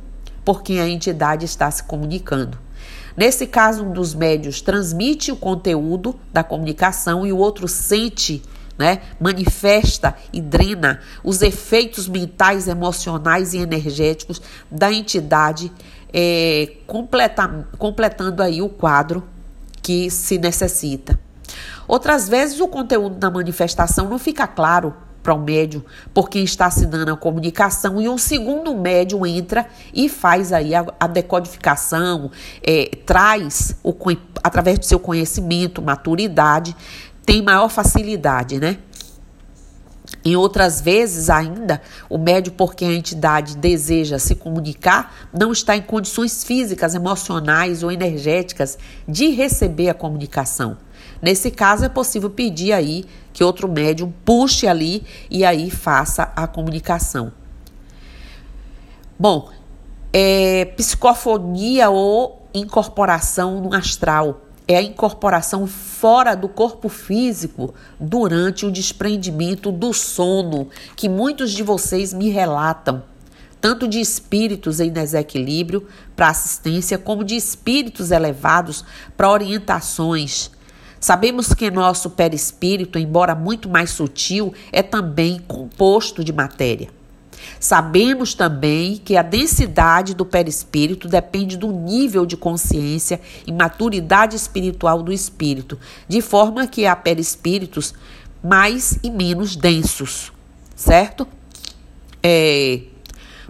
por 0.44 0.62
quem 0.62 0.80
a 0.80 0.88
entidade 0.88 1.44
está 1.44 1.68
se 1.70 1.82
comunicando. 1.82 2.58
Nesse 3.16 3.48
caso, 3.48 3.84
um 3.84 3.92
dos 3.92 4.14
médios 4.14 4.60
transmite 4.60 5.32
o 5.32 5.36
conteúdo 5.36 6.14
da 6.32 6.44
comunicação 6.44 7.26
e 7.26 7.32
o 7.32 7.36
outro 7.36 7.66
sente 7.66 8.40
né, 8.78 9.00
manifesta 9.18 10.14
e 10.32 10.40
drena 10.40 11.00
os 11.24 11.42
efeitos 11.42 12.08
mentais, 12.08 12.68
emocionais 12.68 13.52
e 13.52 13.58
energéticos 13.58 14.40
da 14.70 14.92
entidade, 14.92 15.72
é, 16.12 16.72
completa, 16.86 17.66
completando 17.78 18.42
aí 18.42 18.62
o 18.62 18.68
quadro 18.68 19.24
que 19.82 20.10
se 20.10 20.38
necessita. 20.38 21.18
Outras 21.86 22.28
vezes 22.28 22.60
o 22.60 22.68
conteúdo 22.68 23.16
da 23.16 23.30
manifestação 23.30 24.08
não 24.08 24.18
fica 24.18 24.46
claro 24.46 24.94
para 25.22 25.34
o 25.34 25.38
médium 25.38 25.82
por 26.14 26.28
quem 26.30 26.44
está 26.44 26.70
se 26.70 26.86
dando 26.86 27.12
a 27.12 27.16
comunicação 27.16 28.00
e 28.00 28.08
um 28.08 28.16
segundo 28.16 28.74
médium 28.74 29.26
entra 29.26 29.66
e 29.92 30.08
faz 30.08 30.52
aí 30.52 30.74
a, 30.74 30.86
a 30.98 31.06
decodificação, 31.06 32.30
é, 32.62 32.90
traz 33.04 33.76
o, 33.82 33.94
através 34.42 34.78
do 34.78 34.84
seu 34.84 34.98
conhecimento, 34.98 35.82
maturidade, 35.82 36.74
tem 37.26 37.42
maior 37.42 37.68
facilidade, 37.68 38.58
né? 38.58 38.78
Em 40.28 40.36
outras 40.36 40.78
vezes, 40.78 41.30
ainda, 41.30 41.80
o 42.06 42.18
médium 42.18 42.52
por 42.52 42.74
quem 42.74 42.90
a 42.90 42.94
entidade 42.94 43.56
deseja 43.56 44.18
se 44.18 44.34
comunicar 44.34 45.14
não 45.32 45.52
está 45.52 45.74
em 45.74 45.80
condições 45.80 46.44
físicas, 46.44 46.94
emocionais 46.94 47.82
ou 47.82 47.90
energéticas 47.90 48.76
de 49.08 49.30
receber 49.30 49.88
a 49.88 49.94
comunicação. 49.94 50.76
Nesse 51.22 51.50
caso, 51.50 51.86
é 51.86 51.88
possível 51.88 52.28
pedir 52.28 52.74
aí 52.74 53.06
que 53.32 53.42
outro 53.42 53.66
médium 53.72 54.12
puxe 54.22 54.66
ali 54.66 55.02
e 55.30 55.46
aí 55.46 55.70
faça 55.70 56.30
a 56.36 56.46
comunicação. 56.46 57.32
Bom, 59.18 59.48
é, 60.12 60.66
psicofonia 60.76 61.88
ou 61.88 62.50
incorporação 62.52 63.62
no 63.62 63.74
astral 63.74 64.42
é 64.68 64.76
a 64.76 64.82
incorporação 64.82 65.66
fora 65.66 66.36
do 66.36 66.48
corpo 66.48 66.88
físico 66.88 67.74
durante 67.98 68.66
o 68.66 68.70
desprendimento 68.70 69.72
do 69.72 69.92
sono, 69.92 70.68
que 70.94 71.08
muitos 71.08 71.50
de 71.50 71.62
vocês 71.62 72.12
me 72.12 72.28
relatam, 72.28 73.02
tanto 73.60 73.88
de 73.88 73.98
espíritos 73.98 74.78
em 74.78 74.90
desequilíbrio 74.90 75.88
para 76.14 76.28
assistência, 76.28 76.98
como 76.98 77.24
de 77.24 77.34
espíritos 77.34 78.10
elevados 78.10 78.84
para 79.16 79.30
orientações 79.30 80.50
Sabemos 81.00 81.54
que 81.54 81.70
nosso 81.70 82.10
perispírito, 82.10 82.98
embora 82.98 83.34
muito 83.34 83.68
mais 83.68 83.90
sutil, 83.90 84.52
é 84.72 84.82
também 84.82 85.38
composto 85.46 86.24
de 86.24 86.32
matéria. 86.32 86.97
Sabemos 87.60 88.34
também 88.34 88.96
que 88.96 89.16
a 89.16 89.22
densidade 89.22 90.14
do 90.14 90.24
perispírito 90.24 91.08
depende 91.08 91.56
do 91.56 91.72
nível 91.72 92.24
de 92.24 92.36
consciência 92.36 93.20
e 93.46 93.52
maturidade 93.52 94.36
espiritual 94.36 95.02
do 95.02 95.12
espírito, 95.12 95.78
de 96.06 96.20
forma 96.20 96.66
que 96.66 96.86
há 96.86 96.94
perispíritos 96.94 97.94
mais 98.42 98.98
e 99.02 99.10
menos 99.10 99.56
densos, 99.56 100.32
certo? 100.74 101.26
É, 102.22 102.82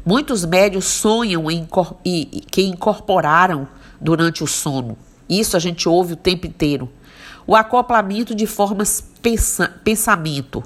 muitos 0.04 0.44
médios 0.44 0.84
sonham 0.86 1.50
em, 1.50 1.68
e, 2.04 2.42
que 2.50 2.62
incorporaram 2.62 3.68
durante 4.00 4.42
o 4.42 4.46
sono. 4.46 4.96
Isso 5.28 5.56
a 5.56 5.60
gente 5.60 5.88
ouve 5.88 6.14
o 6.14 6.16
tempo 6.16 6.46
inteiro 6.46 6.90
o 7.48 7.56
acoplamento 7.56 8.34
de 8.34 8.46
formas 8.46 9.02
pensa, 9.22 9.72
pensamento, 9.82 10.62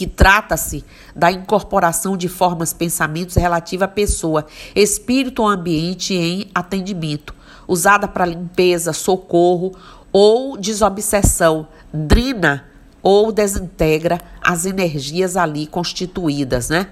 que 0.00 0.06
trata-se 0.06 0.82
da 1.14 1.30
incorporação 1.30 2.16
de 2.16 2.26
formas 2.26 2.72
pensamentos 2.72 3.36
relativa 3.36 3.84
à 3.84 3.88
pessoa, 3.88 4.46
espírito 4.74 5.42
ou 5.42 5.48
ambiente 5.48 6.14
em 6.14 6.50
atendimento, 6.54 7.34
usada 7.68 8.08
para 8.08 8.24
limpeza, 8.24 8.94
socorro 8.94 9.72
ou 10.10 10.56
desobsessão, 10.56 11.68
drena 11.92 12.64
ou 13.02 13.30
desintegra 13.30 14.22
as 14.42 14.64
energias 14.64 15.36
ali 15.36 15.66
constituídas, 15.66 16.70
né? 16.70 16.86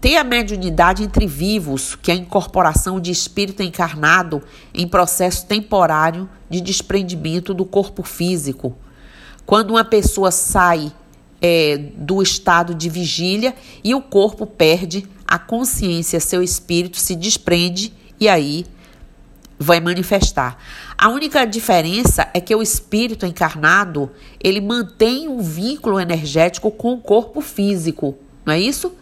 Tem 0.00 0.16
a 0.16 0.24
mediunidade 0.24 1.02
entre 1.02 1.26
vivos, 1.26 1.96
que 1.96 2.10
é 2.10 2.14
a 2.14 2.16
incorporação 2.16 2.98
de 2.98 3.10
espírito 3.10 3.62
encarnado 3.62 4.42
em 4.72 4.88
processo 4.88 5.44
temporário 5.44 6.26
de 6.48 6.62
desprendimento 6.62 7.52
do 7.52 7.66
corpo 7.66 8.02
físico. 8.02 8.74
Quando 9.44 9.72
uma 9.72 9.84
pessoa 9.84 10.30
sai 10.30 10.90
é, 11.40 11.78
do 11.96 12.22
estado 12.22 12.74
de 12.74 12.88
vigília 12.88 13.54
e 13.82 13.94
o 13.94 14.00
corpo 14.00 14.46
perde 14.46 15.06
a 15.26 15.38
consciência, 15.38 16.20
seu 16.20 16.42
espírito 16.42 16.98
se 16.98 17.14
desprende 17.14 17.92
e 18.18 18.28
aí 18.28 18.64
vai 19.58 19.80
manifestar. 19.80 20.58
A 20.96 21.08
única 21.08 21.44
diferença 21.44 22.28
é 22.32 22.40
que 22.40 22.54
o 22.54 22.62
espírito 22.62 23.26
encarnado, 23.26 24.10
ele 24.42 24.60
mantém 24.60 25.28
um 25.28 25.40
vínculo 25.40 25.98
energético 25.98 26.70
com 26.70 26.94
o 26.94 27.00
corpo 27.00 27.40
físico, 27.40 28.16
não 28.44 28.54
é 28.54 28.60
isso? 28.60 28.92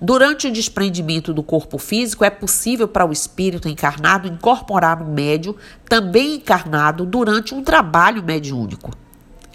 Durante 0.00 0.48
o 0.48 0.52
desprendimento 0.52 1.32
do 1.32 1.42
corpo 1.42 1.78
físico, 1.78 2.24
é 2.24 2.30
possível 2.30 2.86
para 2.86 3.06
o 3.06 3.12
espírito 3.12 3.68
encarnado 3.68 4.28
incorporar 4.28 5.00
um 5.02 5.12
médium 5.12 5.54
também 5.88 6.34
encarnado 6.34 7.06
durante 7.06 7.54
um 7.54 7.62
trabalho 7.62 8.22
mediúnico. 8.22 8.90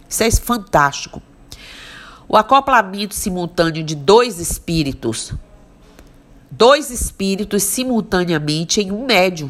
Isso 0.08 0.24
é 0.24 0.32
fantástico. 0.32 1.22
O 2.32 2.38
acoplamento 2.38 3.16
simultâneo 3.16 3.84
de 3.84 3.96
dois 3.96 4.38
espíritos, 4.38 5.34
dois 6.52 6.92
espíritos 6.92 7.64
simultaneamente 7.64 8.80
em 8.80 8.92
um 8.92 9.04
médium. 9.04 9.50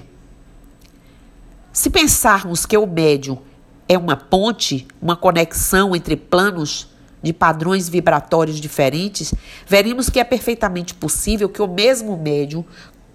Se 1.74 1.90
pensarmos 1.90 2.66
que 2.66 2.78
o 2.78 2.88
médium 2.88 3.38
é 3.86 3.98
uma 3.98 4.16
ponte, 4.16 4.88
uma 5.02 5.18
conexão 5.18 5.94
entre 5.94 6.16
planos 6.16 6.88
de 7.22 7.34
padrões 7.34 7.90
vibratórios 7.90 8.62
diferentes, 8.62 9.34
veremos 9.68 10.10
que 10.10 10.18
é 10.18 10.24
perfeitamente 10.24 10.94
possível 10.94 11.50
que 11.50 11.62
o 11.62 11.68
mesmo 11.68 12.16
médium 12.16 12.64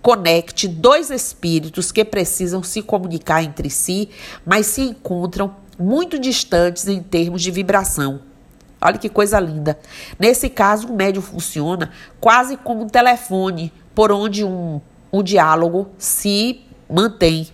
conecte 0.03 0.69
dois 0.69 1.09
espíritos 1.09 1.91
que 1.91 2.05
precisam 2.05 2.63
se 2.63 2.83
comunicar 2.83 3.43
entre 3.43 3.71
si, 3.71 4.11
mas 4.45 4.67
se 4.67 4.83
encontram 4.83 5.57
muito 5.79 6.19
distantes 6.19 6.87
em 6.87 7.03
termos 7.03 7.41
de 7.41 7.51
vibração. 7.51 8.34
Olha 8.85 8.99
que 8.99 9.09
coisa 9.09 9.41
linda. 9.41 9.79
Nesse 10.19 10.51
caso, 10.51 10.89
o 10.89 10.95
médium 10.95 11.23
funciona 11.23 11.91
quase 12.21 12.59
como 12.59 12.83
um 12.83 12.89
telefone 12.89 13.73
por 13.95 14.13
onde 14.13 14.45
um, 14.45 14.79
um 15.11 15.23
diálogo 15.23 15.89
se 15.97 16.61
mantém. 16.89 17.49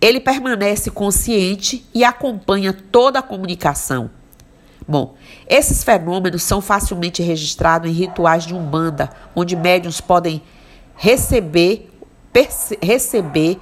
Ele 0.00 0.20
permanece 0.20 0.88
consciente 0.88 1.84
e 1.92 2.04
acompanha 2.04 2.72
toda 2.72 3.18
a 3.18 3.22
comunicação. 3.22 4.08
Bom, 4.86 5.16
esses 5.48 5.82
fenômenos 5.82 6.44
são 6.44 6.60
facilmente 6.60 7.22
registrados 7.22 7.90
em 7.90 7.92
rituais 7.92 8.44
de 8.44 8.54
umbanda, 8.54 9.10
onde 9.34 9.56
médiums 9.56 10.00
podem 10.00 10.40
receber, 10.94 11.90
receber 12.80 13.58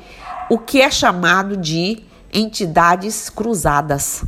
o 0.50 0.58
que 0.58 0.82
é 0.82 0.90
chamado 0.90 1.56
de 1.56 2.02
entidades 2.32 3.30
cruzadas. 3.30 4.24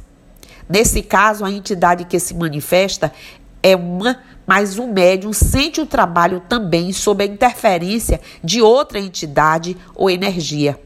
Nesse 0.71 1.03
caso, 1.03 1.45
a 1.45 1.51
entidade 1.51 2.05
que 2.05 2.21
se 2.21 2.33
manifesta 2.33 3.13
é 3.61 3.75
uma, 3.75 4.21
mas 4.47 4.79
o 4.79 4.87
médium 4.87 5.33
sente 5.33 5.81
o 5.81 5.87
trabalho 5.87 6.41
também 6.49 6.93
sob 6.93 7.25
a 7.25 7.27
interferência 7.27 8.21
de 8.43 8.63
outra 8.63 9.01
entidade 9.01 9.77
ou 9.97 10.09
energia. 10.09 10.81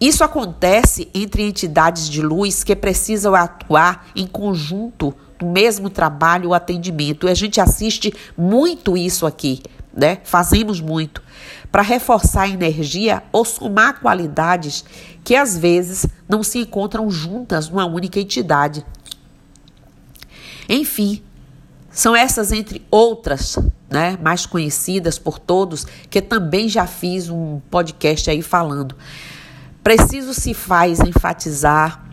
Isso 0.00 0.24
acontece 0.24 1.08
entre 1.14 1.44
entidades 1.44 2.08
de 2.08 2.20
luz 2.20 2.64
que 2.64 2.74
precisam 2.74 3.32
atuar 3.32 4.08
em 4.14 4.26
conjunto 4.26 5.14
no 5.40 5.52
mesmo 5.52 5.88
trabalho 5.88 6.48
ou 6.48 6.54
atendimento. 6.54 7.28
E 7.28 7.30
a 7.30 7.34
gente 7.34 7.60
assiste 7.60 8.12
muito 8.36 8.96
isso 8.96 9.24
aqui, 9.24 9.62
né? 9.94 10.18
Fazemos 10.24 10.80
muito 10.80 11.22
para 11.70 11.82
reforçar 11.82 12.42
a 12.42 12.48
energia 12.48 13.22
ou 13.32 13.44
somar 13.44 14.00
qualidades 14.00 14.84
que 15.22 15.34
às 15.36 15.56
vezes 15.56 16.06
não 16.28 16.42
se 16.42 16.58
encontram 16.58 17.10
juntas 17.10 17.68
numa 17.68 17.86
única 17.86 18.20
entidade. 18.20 18.84
Enfim, 20.68 21.22
são 21.90 22.14
essas 22.14 22.52
entre 22.52 22.84
outras, 22.90 23.58
né, 23.88 24.18
mais 24.22 24.44
conhecidas 24.44 25.18
por 25.18 25.38
todos, 25.38 25.86
que 26.10 26.20
também 26.20 26.68
já 26.68 26.86
fiz 26.86 27.30
um 27.30 27.60
podcast 27.70 28.28
aí 28.30 28.42
falando. 28.42 28.94
Preciso 29.82 30.34
se 30.34 30.52
faz 30.52 31.00
enfatizar 31.00 32.04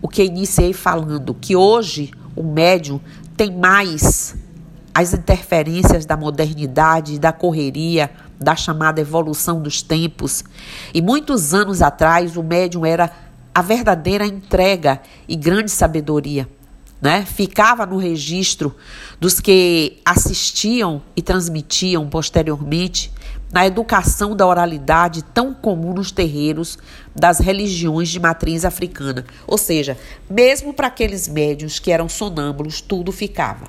o 0.00 0.08
que 0.08 0.22
iniciei 0.22 0.72
falando, 0.72 1.34
que 1.34 1.56
hoje 1.56 2.10
o 2.34 2.42
médium 2.42 3.00
tem 3.36 3.54
mais 3.54 4.36
as 4.94 5.12
interferências 5.12 6.06
da 6.06 6.16
modernidade, 6.16 7.18
da 7.18 7.32
correria, 7.32 8.10
da 8.40 8.56
chamada 8.56 9.00
evolução 9.00 9.60
dos 9.60 9.82
tempos. 9.82 10.42
E 10.94 11.02
muitos 11.02 11.52
anos 11.52 11.82
atrás, 11.82 12.36
o 12.36 12.42
médium 12.42 12.86
era 12.86 13.10
a 13.54 13.60
verdadeira 13.60 14.26
entrega 14.26 15.00
e 15.28 15.36
grande 15.36 15.70
sabedoria. 15.70 16.48
Né? 17.06 17.24
Ficava 17.24 17.86
no 17.86 17.98
registro 17.98 18.74
dos 19.20 19.38
que 19.38 19.98
assistiam 20.04 21.00
e 21.14 21.22
transmitiam 21.22 22.08
posteriormente 22.08 23.12
na 23.52 23.64
educação 23.64 24.34
da 24.34 24.44
oralidade 24.44 25.22
tão 25.22 25.54
comum 25.54 25.94
nos 25.94 26.10
terreiros 26.10 26.76
das 27.14 27.38
religiões 27.38 28.08
de 28.08 28.18
matriz 28.18 28.64
africana. 28.64 29.24
Ou 29.46 29.56
seja, 29.56 29.96
mesmo 30.28 30.74
para 30.74 30.88
aqueles 30.88 31.28
médios 31.28 31.78
que 31.78 31.92
eram 31.92 32.08
sonâmbulos, 32.08 32.80
tudo 32.80 33.12
ficava. 33.12 33.68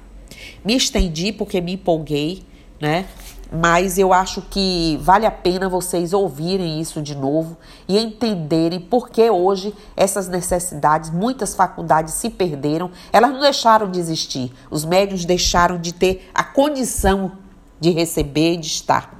Me 0.66 0.76
estendi 0.76 1.32
porque 1.32 1.62
me 1.62 1.74
empolguei, 1.74 2.44
né? 2.82 3.06
Mas 3.52 3.98
eu 3.98 4.12
acho 4.12 4.42
que 4.42 5.00
vale 5.02 5.26
a 5.26 5.32
pena 5.32 5.70
vocês 5.70 6.14
ouvirem 6.14 6.82
isso 6.82 7.02
de 7.02 7.16
novo 7.16 7.58
e 7.88 7.98
entenderem 7.98 8.80
por 8.80 9.10
que 9.10 9.30
hoje 9.30 9.74
essas 9.96 10.28
necessidades, 10.28 11.10
muitas 11.10 11.56
faculdades 11.56 12.14
se 12.16 12.30
perderam, 12.30 12.92
elas 13.12 13.32
não 13.32 13.40
deixaram 13.40 13.90
de 13.90 14.00
existir, 14.00 14.52
os 14.70 14.84
médios 14.84 15.26
deixaram 15.26 15.80
de 15.80 15.94
ter 15.94 16.30
a 16.34 16.44
condição 16.44 17.32
de 17.80 17.92
receber, 17.92 18.58
de 18.58 18.68
estar. 18.68 19.16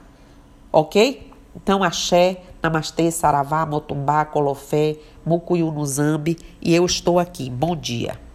Ok? 0.72 1.32
Então, 1.56 1.84
axé, 1.84 2.42
namastê, 2.62 3.10
saravá, 3.10 3.66
motumbá, 3.66 4.26
colofé, 4.26 4.98
mucuyu 5.26 5.72
no 5.72 5.86
zambi 5.86 6.38
e 6.62 6.76
eu 6.76 6.86
estou 6.86 7.18
aqui. 7.20 7.50
Bom 7.50 7.76
dia. 7.76 8.27